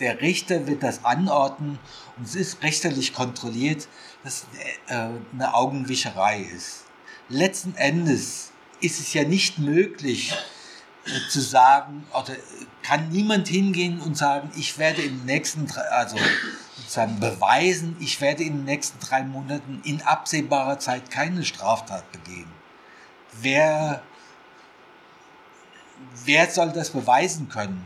der 0.00 0.20
Richter 0.20 0.66
wird 0.66 0.82
das 0.82 1.04
anordnen 1.04 1.78
und 2.16 2.26
es 2.26 2.34
ist 2.34 2.62
richterlich 2.62 3.12
kontrolliert, 3.12 3.88
dass 4.22 4.46
äh, 4.88 5.08
eine 5.32 5.54
Augenwischerei 5.54 6.40
ist. 6.40 6.84
Letzten 7.28 7.74
Endes 7.76 8.52
ist 8.80 9.00
es 9.00 9.12
ja 9.14 9.24
nicht 9.24 9.58
möglich 9.58 10.32
äh, 11.06 11.30
zu 11.30 11.40
sagen, 11.40 12.06
oder 12.12 12.36
kann 12.82 13.08
niemand 13.08 13.48
hingehen 13.48 14.00
und 14.00 14.16
sagen, 14.16 14.50
ich 14.56 14.78
werde 14.78 15.02
in 15.02 15.18
den 15.18 15.26
nächsten, 15.26 15.70
also 15.90 16.16
sozusagen 16.76 17.18
beweisen, 17.18 17.96
ich 17.98 18.20
werde 18.20 18.44
in 18.44 18.58
den 18.58 18.64
nächsten 18.64 19.00
drei 19.00 19.22
Monaten 19.24 19.80
in 19.84 20.02
absehbarer 20.02 20.78
Zeit 20.78 21.10
keine 21.10 21.44
Straftat 21.44 22.10
begehen. 22.12 22.50
Wer, 23.40 24.02
wer 26.24 26.50
soll 26.50 26.70
das 26.72 26.90
beweisen 26.90 27.48
können? 27.48 27.84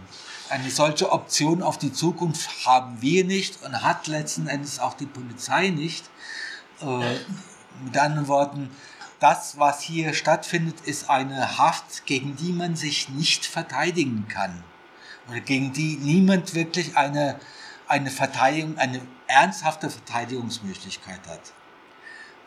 Eine 0.50 0.70
solche 0.70 1.12
Option 1.12 1.62
auf 1.62 1.76
die 1.76 1.92
Zukunft 1.92 2.66
haben 2.66 3.02
wir 3.02 3.24
nicht 3.24 3.62
und 3.62 3.82
hat 3.82 4.06
letzten 4.06 4.46
Endes 4.46 4.78
auch 4.78 4.94
die 4.94 5.06
Polizei 5.06 5.68
nicht. 5.68 6.08
Äh, 6.80 7.16
mit 7.84 7.96
anderen 7.98 8.28
Worten, 8.28 8.70
das, 9.20 9.58
was 9.58 9.82
hier 9.82 10.14
stattfindet, 10.14 10.80
ist 10.84 11.10
eine 11.10 11.58
Haft, 11.58 12.06
gegen 12.06 12.36
die 12.36 12.52
man 12.52 12.76
sich 12.76 13.08
nicht 13.10 13.44
verteidigen 13.44 14.26
kann. 14.28 14.64
Oder 15.28 15.40
gegen 15.40 15.72
die 15.72 15.96
niemand 15.96 16.54
wirklich 16.54 16.96
eine, 16.96 17.38
eine 17.86 18.10
Verteidigung, 18.10 18.78
eine 18.78 19.00
ernsthafte 19.26 19.90
Verteidigungsmöglichkeit 19.90 21.20
hat. 21.28 21.52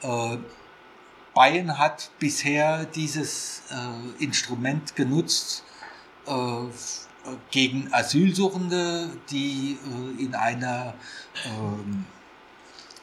Äh, 0.02 0.38
Bayern 1.34 1.78
hat 1.78 2.10
bisher 2.20 2.86
dieses 2.86 3.64
äh, 3.70 4.24
Instrument 4.24 4.96
genutzt, 4.96 5.64
äh, 6.26 6.32
gegen 7.52 7.94
Asylsuchende, 7.94 9.10
die 9.30 9.78
äh, 10.18 10.24
in 10.24 10.36
einer 10.36 10.94
ähm, 11.46 12.06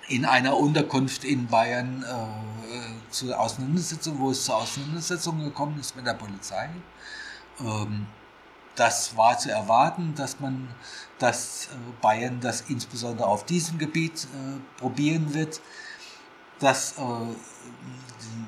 in 0.08 0.24
einer 0.24 0.56
Unterkunft 0.56 1.24
in 1.24 1.46
Bayern 1.48 2.02
äh, 2.02 3.10
zur 3.10 3.38
Auseinandersetzung, 3.38 4.18
wo 4.18 4.30
es 4.30 4.44
zur 4.44 4.56
Auseinandersetzung 4.56 5.38
gekommen 5.44 5.78
ist 5.78 5.96
mit 5.96 6.06
der 6.06 6.14
Polizei. 6.14 6.70
Ähm, 7.60 8.06
das 8.74 9.16
war 9.16 9.36
zu 9.38 9.50
erwarten, 9.50 10.14
dass 10.14 10.40
man, 10.40 10.68
dass 11.18 11.66
äh, 11.66 11.76
Bayern 12.00 12.40
das 12.40 12.62
insbesondere 12.68 13.26
auf 13.28 13.44
diesem 13.44 13.78
Gebiet 13.78 14.24
äh, 14.24 14.78
probieren 14.80 15.34
wird. 15.34 15.60
dass 16.58 16.98
äh, 16.98 17.02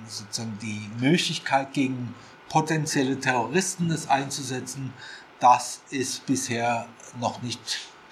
sozusagen 0.08 0.58
die 0.60 0.90
Möglichkeit 1.00 1.72
gegen 1.72 2.14
potenzielle 2.48 3.18
Terroristen 3.20 3.88
das 3.88 4.08
einzusetzen, 4.08 4.92
das 5.40 5.80
ist 5.90 6.26
bisher 6.26 6.86
noch 7.18 7.42
nicht, 7.42 7.60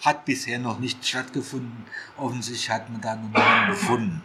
hat 0.00 0.24
bisher 0.24 0.58
noch 0.58 0.78
nicht 0.78 1.06
stattgefunden. 1.06 1.86
Offensichtlich 2.16 2.70
hat 2.70 2.90
man 2.90 3.00
da 3.00 3.14
noch 3.14 3.28
niemanden 3.28 3.70
gefunden. 3.70 4.22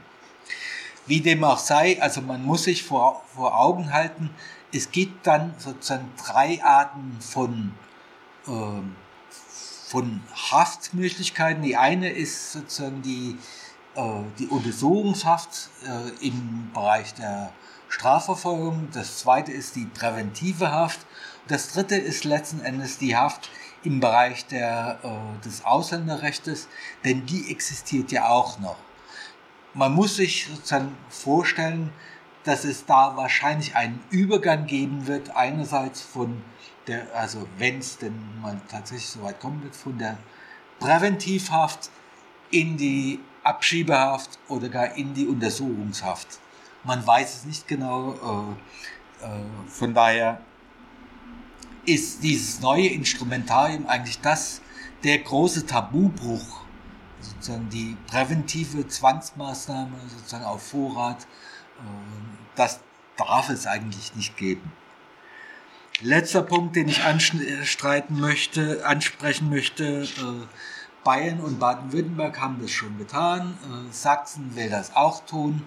Wie 1.05 1.21
dem 1.21 1.43
auch 1.43 1.57
sei, 1.57 2.01
also 2.01 2.21
man 2.21 2.43
muss 2.43 2.63
sich 2.63 2.83
vor, 2.83 3.23
vor 3.35 3.59
Augen 3.59 3.91
halten, 3.91 4.29
es 4.73 4.89
gibt 4.91 5.27
dann 5.27 5.53
sozusagen 5.57 6.09
drei 6.17 6.63
Arten 6.63 7.17
von, 7.19 7.73
äh, 8.47 8.81
von 9.87 10.21
Haftmöglichkeiten. 10.51 11.61
Die 11.61 11.75
eine 11.75 12.09
ist 12.09 12.53
sozusagen 12.53 13.01
die, 13.01 13.37
äh, 13.95 14.21
die 14.39 14.47
Untersuchungshaft 14.47 15.69
äh, 15.85 16.25
im 16.27 16.71
Bereich 16.73 17.13
der 17.13 17.51
Strafverfolgung. 17.89 18.87
Das 18.93 19.19
zweite 19.19 19.51
ist 19.51 19.75
die 19.75 19.85
präventive 19.85 20.71
Haft. 20.71 21.05
Das 21.47 21.73
dritte 21.73 21.95
ist 21.95 22.23
letzten 22.23 22.61
Endes 22.61 22.97
die 22.97 23.17
Haft 23.17 23.49
im 23.83 23.99
Bereich 23.99 24.45
der, 24.47 24.99
äh, 25.03 25.43
des 25.45 25.65
Ausländerrechts, 25.65 26.69
denn 27.03 27.25
die 27.25 27.51
existiert 27.51 28.11
ja 28.11 28.29
auch 28.29 28.59
noch. 28.59 28.77
Man 29.73 29.93
muss 29.93 30.15
sich 30.15 30.47
sozusagen 30.47 30.95
vorstellen, 31.09 31.91
dass 32.43 32.63
es 32.63 32.85
da 32.85 33.17
wahrscheinlich 33.17 33.75
einen 33.75 34.01
Übergang 34.09 34.67
geben 34.67 35.07
wird, 35.07 35.35
einerseits 35.35 36.01
von 36.01 36.41
der, 36.87 37.07
also 37.15 37.47
wenn 37.57 37.79
es 37.79 37.97
denn 37.97 38.13
mal 38.41 38.59
tatsächlich 38.69 39.09
so 39.09 39.23
weit 39.23 39.39
kommen 39.39 39.63
wird, 39.63 39.75
von 39.75 39.97
der 39.97 40.17
Präventivhaft 40.79 41.89
in 42.51 42.77
die 42.77 43.19
Abschiebehaft 43.43 44.39
oder 44.47 44.69
gar 44.69 44.95
in 44.95 45.13
die 45.13 45.27
Untersuchungshaft. 45.27 46.39
Man 46.83 47.05
weiß 47.05 47.37
es 47.37 47.45
nicht 47.45 47.67
genau. 47.67 48.55
Äh, 49.21 49.25
äh, 49.25 49.29
von 49.67 49.93
daher 49.93 50.41
ist 51.85 52.23
dieses 52.23 52.61
neue 52.61 52.87
Instrumentarium 52.87 53.87
eigentlich 53.87 54.19
das, 54.21 54.61
der 55.03 55.19
große 55.19 55.65
Tabubruch, 55.65 56.61
sozusagen 57.19 57.69
die 57.69 57.97
präventive 58.07 58.87
Zwangsmaßnahme 58.87 59.95
sozusagen 60.07 60.45
auf 60.45 60.63
Vorrat, 60.63 61.23
äh, 61.23 61.83
das 62.55 62.79
darf 63.17 63.49
es 63.49 63.67
eigentlich 63.67 64.15
nicht 64.15 64.37
geben. 64.37 64.71
Letzter 66.01 66.41
Punkt, 66.41 66.75
den 66.75 66.87
ich 66.87 67.03
anstreiten 67.03 68.19
möchte, 68.19 68.85
ansprechen 68.85 69.49
möchte, 69.49 70.07
Bayern 71.03 71.39
und 71.39 71.59
Baden-Württemberg 71.59 72.41
haben 72.41 72.59
das 72.59 72.71
schon 72.71 72.97
getan, 72.97 73.55
Sachsen 73.91 74.55
will 74.55 74.71
das 74.71 74.95
auch 74.95 75.23
tun. 75.25 75.61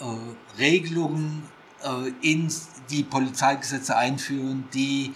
Äh, 0.00 0.60
Regelungen 0.60 1.42
äh, 1.82 2.10
in 2.20 2.52
die 2.88 3.02
Polizeigesetze 3.02 3.96
einführen, 3.96 4.68
die 4.72 5.14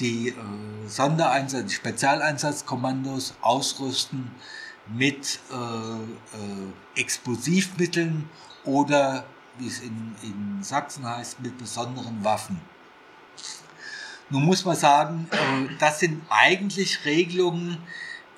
die 0.00 0.28
äh, 0.28 0.34
Sondereinsatz, 0.86 1.72
Spezialeinsatzkommandos 1.72 3.34
ausrüsten 3.40 4.30
mit 4.92 5.40
äh, 5.50 5.54
äh, 5.54 7.00
Explosivmitteln 7.00 8.28
oder, 8.64 9.24
wie 9.58 9.66
es 9.66 9.80
in, 9.80 10.14
in 10.22 10.62
Sachsen 10.62 11.06
heißt, 11.06 11.40
mit 11.40 11.58
besonderen 11.58 12.24
Waffen. 12.24 12.60
Nun 14.30 14.44
muss 14.44 14.64
man 14.64 14.76
sagen, 14.76 15.28
äh, 15.30 15.74
das 15.78 16.00
sind 16.00 16.22
eigentlich 16.28 17.04
Regelungen, 17.04 17.78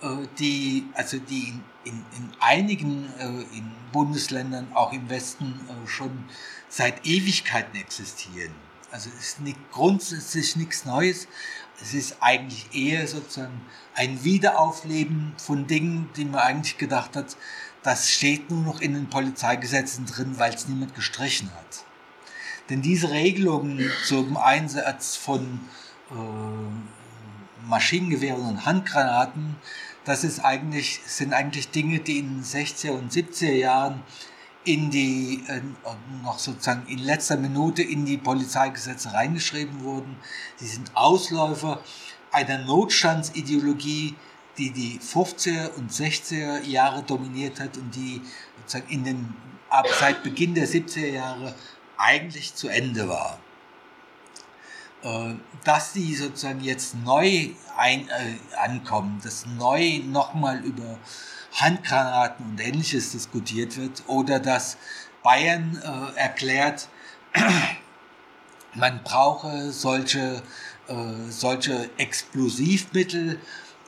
äh, 0.02 0.26
die, 0.38 0.86
also 0.94 1.18
die 1.18 1.54
in, 1.84 1.92
in, 1.92 2.04
in 2.16 2.30
einigen 2.40 3.12
äh, 3.18 3.56
in 3.56 3.70
Bundesländern, 3.92 4.68
auch 4.74 4.92
im 4.92 5.08
Westen, 5.08 5.60
äh, 5.68 5.88
schon 5.88 6.24
seit 6.68 7.04
Ewigkeiten 7.06 7.76
existieren. 7.76 8.54
Also 8.92 9.10
es 9.18 9.28
ist 9.28 9.40
nicht, 9.40 9.58
grundsätzlich 9.72 10.56
nichts 10.56 10.84
Neues. 10.84 11.28
Es 11.80 11.94
ist 11.94 12.16
eigentlich 12.20 12.74
eher 12.74 13.06
sozusagen 13.06 13.60
ein 13.94 14.22
Wiederaufleben 14.24 15.34
von 15.38 15.66
Dingen, 15.66 16.10
die 16.16 16.24
man 16.24 16.40
eigentlich 16.40 16.78
gedacht 16.78 17.16
hat, 17.16 17.36
das 17.82 18.10
steht 18.10 18.50
nur 18.50 18.62
noch 18.62 18.80
in 18.82 18.92
den 18.92 19.08
Polizeigesetzen 19.08 20.04
drin, 20.04 20.38
weil 20.38 20.52
es 20.52 20.68
niemand 20.68 20.94
gestrichen 20.94 21.50
hat. 21.54 21.84
Denn 22.68 22.82
diese 22.82 23.10
Regelungen 23.10 23.90
zum 24.04 24.36
Einsatz 24.36 25.16
von 25.16 25.60
äh, 26.10 27.66
Maschinengewehren 27.66 28.44
und 28.44 28.66
Handgranaten 28.66 29.56
das 30.04 30.24
ist 30.24 30.40
eigentlich, 30.40 31.00
sind 31.04 31.32
eigentlich 31.32 31.70
Dinge, 31.70 32.00
die 32.00 32.18
in 32.18 32.36
den 32.36 32.44
60er 32.44 32.90
und 32.90 33.12
70er 33.12 33.52
Jahren 33.52 34.02
in 34.64 34.90
die, 34.90 35.42
äh, 35.48 35.60
noch 36.22 36.38
sozusagen 36.38 36.86
in 36.86 36.98
letzter 36.98 37.36
Minute 37.36 37.82
in 37.82 38.04
die 38.04 38.18
Polizeigesetze 38.18 39.12
reingeschrieben 39.12 39.82
wurden. 39.82 40.16
Sie 40.56 40.66
sind 40.66 40.94
Ausläufer 40.94 41.80
einer 42.30 42.58
Notstandsideologie, 42.58 44.16
die 44.58 44.70
die 44.70 45.00
50er 45.00 45.74
und 45.74 45.90
60er 45.90 46.62
Jahre 46.64 47.02
dominiert 47.02 47.58
hat 47.60 47.76
und 47.78 47.94
die 47.94 48.20
sozusagen 48.58 48.92
in 48.92 49.04
den, 49.04 49.34
ab 49.70 49.86
seit 49.98 50.22
Beginn 50.22 50.54
der 50.54 50.68
70er 50.68 51.08
Jahre 51.08 51.54
eigentlich 51.96 52.54
zu 52.54 52.68
Ende 52.68 53.08
war. 53.08 53.38
Äh, 55.02 55.34
dass 55.64 55.94
die 55.94 56.14
sozusagen 56.14 56.60
jetzt 56.60 56.94
neu 56.96 57.48
ein, 57.78 58.08
äh, 58.08 58.56
ankommen, 58.62 59.20
dass 59.22 59.46
neu 59.46 60.00
nochmal 60.04 60.62
über 60.62 60.98
Handgranaten 61.52 62.46
und 62.46 62.60
ähnliches 62.60 63.12
diskutiert 63.12 63.76
wird 63.76 64.02
oder 64.06 64.38
dass 64.38 64.76
Bayern 65.22 65.80
äh, 65.82 66.18
erklärt, 66.18 66.88
man 68.74 69.02
brauche 69.02 69.70
solche, 69.72 70.42
äh, 70.88 70.94
solche 71.30 71.90
Explosivmittel, 71.98 73.38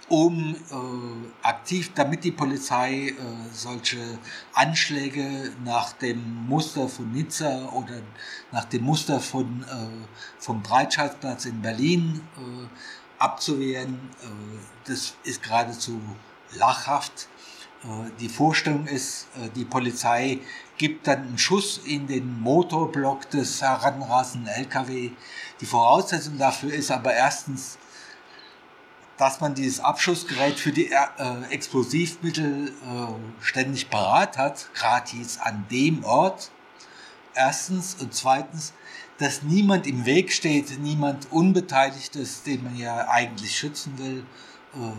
um 0.08 0.54
äh, 0.54 1.46
aktiv, 1.46 1.92
damit 1.94 2.22
die 2.24 2.32
Polizei 2.32 3.08
äh, 3.08 3.14
solche 3.50 4.18
Anschläge 4.52 5.52
nach 5.64 5.92
dem 5.92 6.46
Muster 6.46 6.86
von 6.88 7.10
Nizza 7.12 7.70
oder 7.72 8.02
nach 8.50 8.66
dem 8.66 8.84
Muster 8.84 9.20
von, 9.20 9.62
äh, 9.62 10.06
vom 10.38 10.62
Breitscheidplatz 10.62 11.46
in 11.46 11.62
Berlin 11.62 12.20
äh, 12.36 13.22
abzuwehren. 13.22 14.10
Äh, 14.22 14.26
das 14.84 15.14
ist 15.24 15.42
geradezu 15.42 15.98
lachhaft. 16.56 17.28
Äh, 17.85 18.11
die 18.20 18.28
Vorstellung 18.28 18.87
ist, 18.87 19.26
die 19.57 19.64
Polizei 19.64 20.41
gibt 20.78 21.07
dann 21.07 21.22
einen 21.22 21.39
Schuss 21.39 21.80
in 21.85 22.07
den 22.07 22.41
Motorblock 22.41 23.30
des 23.30 23.62
heranrasenden 23.62 24.49
LKW. 24.49 25.11
Die 25.61 25.66
Voraussetzung 25.66 26.39
dafür 26.39 26.72
ist 26.72 26.91
aber 26.91 27.14
erstens, 27.14 27.78
dass 29.16 29.41
man 29.41 29.55
dieses 29.55 29.78
Abschussgerät 29.78 30.59
für 30.59 30.72
die 30.72 30.91
äh, 30.91 30.97
Explosivmittel 31.51 32.68
äh, 32.68 33.43
ständig 33.45 33.89
parat 33.91 34.37
hat, 34.39 34.68
gratis 34.74 35.39
an 35.39 35.64
dem 35.70 36.03
Ort. 36.03 36.51
Erstens 37.35 37.95
und 38.01 38.12
zweitens, 38.12 38.72
dass 39.18 39.45
niemand 39.45 39.87
im 39.87 40.07
Weg 40.07 40.33
steht, 40.33 40.80
niemand 40.80 41.30
Unbeteiligtes, 41.30 42.43
den 42.43 42.64
man 42.64 42.76
ja 42.76 43.09
eigentlich 43.09 43.57
schützen 43.57 43.97
will, 43.99 44.24
äh, 44.74 44.89
äh 44.89 44.93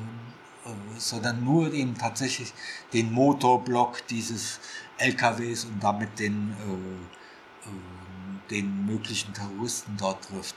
sondern 0.97 1.43
nur 1.43 1.73
eben 1.73 1.97
tatsächlich 1.97 2.53
den 2.93 3.11
Motorblock 3.11 4.07
dieses 4.07 4.59
LKWs 4.97 5.65
und 5.65 5.83
damit 5.83 6.19
den, 6.19 6.51
äh, 6.51 7.67
äh, 7.67 8.49
den 8.49 8.85
möglichen 8.85 9.33
Terroristen 9.33 9.95
dort 9.97 10.23
trifft. 10.27 10.55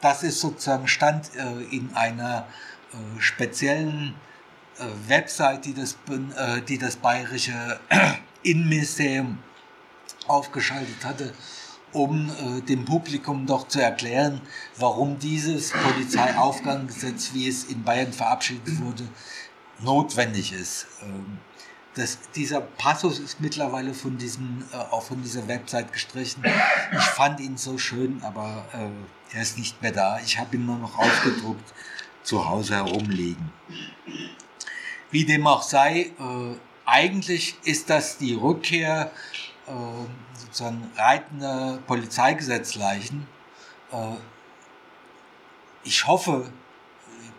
Das 0.00 0.22
ist 0.24 0.40
sozusagen 0.40 0.88
Stand 0.88 1.34
äh, 1.36 1.62
in 1.74 1.94
einer 1.94 2.46
äh, 2.92 3.20
speziellen 3.20 4.14
äh, 4.78 4.84
Website, 5.08 5.64
die 5.64 5.74
das, 5.74 5.96
die 6.68 6.78
das 6.78 6.96
bayerische 6.96 7.80
Innenministerium 8.42 9.38
aufgeschaltet 10.26 11.04
hatte, 11.04 11.32
um 11.92 12.30
dem 12.68 12.84
Publikum 12.84 13.46
doch 13.46 13.68
zu 13.68 13.80
erklären, 13.80 14.40
warum 14.78 15.18
dieses 15.18 15.72
Polizeiaufgabengesetz, 15.72 17.30
wie 17.34 17.48
es 17.48 17.64
in 17.64 17.82
Bayern 17.82 18.12
verabschiedet 18.12 18.80
wurde, 18.80 19.04
notwendig 19.82 20.52
ist. 20.52 20.86
Ähm, 21.02 21.38
das, 21.94 22.18
dieser 22.34 22.60
Passus 22.62 23.18
ist 23.18 23.40
mittlerweile 23.40 23.92
von, 23.92 24.16
diesem, 24.16 24.64
äh, 24.72 24.76
auch 24.76 25.02
von 25.02 25.22
dieser 25.22 25.46
Website 25.46 25.92
gestrichen. 25.92 26.42
Ich 26.92 27.04
fand 27.04 27.40
ihn 27.40 27.56
so 27.56 27.76
schön, 27.76 28.22
aber 28.22 28.64
äh, 28.72 29.36
er 29.36 29.42
ist 29.42 29.58
nicht 29.58 29.82
mehr 29.82 29.92
da. 29.92 30.18
Ich 30.24 30.38
habe 30.38 30.56
ihn 30.56 30.64
nur 30.64 30.78
noch 30.78 30.98
ausgedruckt 30.98 31.74
zu 32.22 32.48
Hause 32.48 32.76
herumliegen. 32.76 33.52
Wie 35.10 35.26
dem 35.26 35.46
auch 35.46 35.62
sei, 35.62 36.12
äh, 36.18 36.56
eigentlich 36.86 37.56
ist 37.64 37.90
das 37.90 38.16
die 38.16 38.34
Rückkehr 38.34 39.12
äh, 39.72 40.38
sozusagen 40.38 40.90
reitender 40.96 41.78
Polizeigesetzleichen. 41.86 43.26
Äh, 43.92 44.16
ich 45.84 46.06
hoffe, 46.06 46.52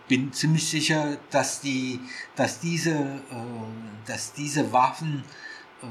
bin 0.08 0.32
ziemlich 0.32 0.68
sicher, 0.68 1.16
dass, 1.30 1.60
die, 1.60 2.00
dass, 2.36 2.60
diese, 2.60 2.94
äh, 2.94 4.06
dass 4.06 4.32
diese 4.32 4.72
Waffen 4.72 5.24
äh, 5.82 5.86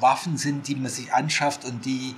Waffen 0.00 0.36
sind, 0.36 0.68
die 0.68 0.74
man 0.74 0.90
sich 0.90 1.12
anschafft 1.12 1.64
und 1.64 1.84
die 1.84 2.14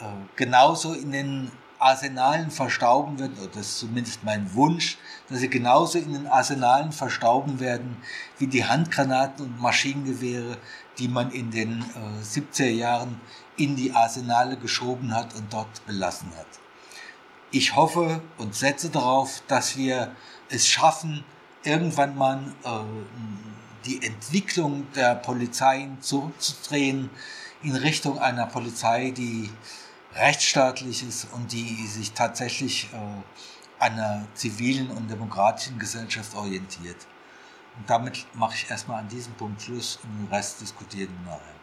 äh, 0.00 0.04
genauso 0.36 0.94
in 0.94 1.12
den 1.12 1.50
Arsenalen 1.78 2.50
verstauben 2.50 3.18
werden, 3.18 3.36
oder 3.38 3.48
das 3.48 3.68
ist 3.68 3.78
zumindest 3.78 4.24
mein 4.24 4.52
Wunsch, 4.54 4.98
dass 5.28 5.38
sie 5.38 5.48
genauso 5.48 5.98
in 5.98 6.12
den 6.12 6.26
Arsenalen 6.26 6.92
verstauben 6.92 7.60
werden 7.60 7.96
wie 8.38 8.48
die 8.48 8.64
Handgranaten 8.64 9.46
und 9.46 9.60
Maschinengewehre, 9.60 10.58
die 10.98 11.08
man 11.08 11.30
in 11.30 11.50
den 11.50 11.80
äh, 11.80 12.24
70er 12.24 12.68
Jahren 12.68 13.20
in 13.56 13.76
die 13.76 13.92
Arsenale 13.92 14.56
geschoben 14.56 15.14
hat 15.14 15.34
und 15.34 15.52
dort 15.52 15.84
belassen 15.86 16.30
hat. 16.36 16.46
Ich 17.50 17.74
hoffe 17.74 18.20
und 18.36 18.54
setze 18.54 18.90
darauf, 18.90 19.42
dass 19.48 19.76
wir 19.76 20.14
es 20.48 20.68
schaffen, 20.68 21.24
irgendwann 21.64 22.16
mal 22.16 22.40
äh, 22.64 22.68
die 23.86 24.04
Entwicklung 24.04 24.86
der 24.92 25.14
Polizeien 25.14 26.00
zurückzudrehen 26.00 27.10
in 27.62 27.74
Richtung 27.74 28.18
einer 28.18 28.46
Polizei, 28.46 29.10
die 29.10 29.50
rechtsstaatlich 30.14 31.06
ist 31.06 31.28
und 31.32 31.52
die 31.52 31.86
sich 31.86 32.12
tatsächlich 32.12 32.88
äh, 32.92 33.82
einer 33.82 34.26
zivilen 34.34 34.90
und 34.90 35.10
demokratischen 35.10 35.78
Gesellschaft 35.78 36.34
orientiert. 36.34 36.96
Und 37.78 37.88
damit 37.88 38.26
mache 38.34 38.54
ich 38.54 38.68
erstmal 38.68 39.00
an 39.00 39.08
diesem 39.08 39.32
Punkt 39.34 39.62
Schluss 39.62 39.98
und 40.02 40.10
den 40.18 40.28
Rest 40.34 40.60
diskutieren 40.60 41.16
wir 41.24 41.32
nachher. 41.32 41.54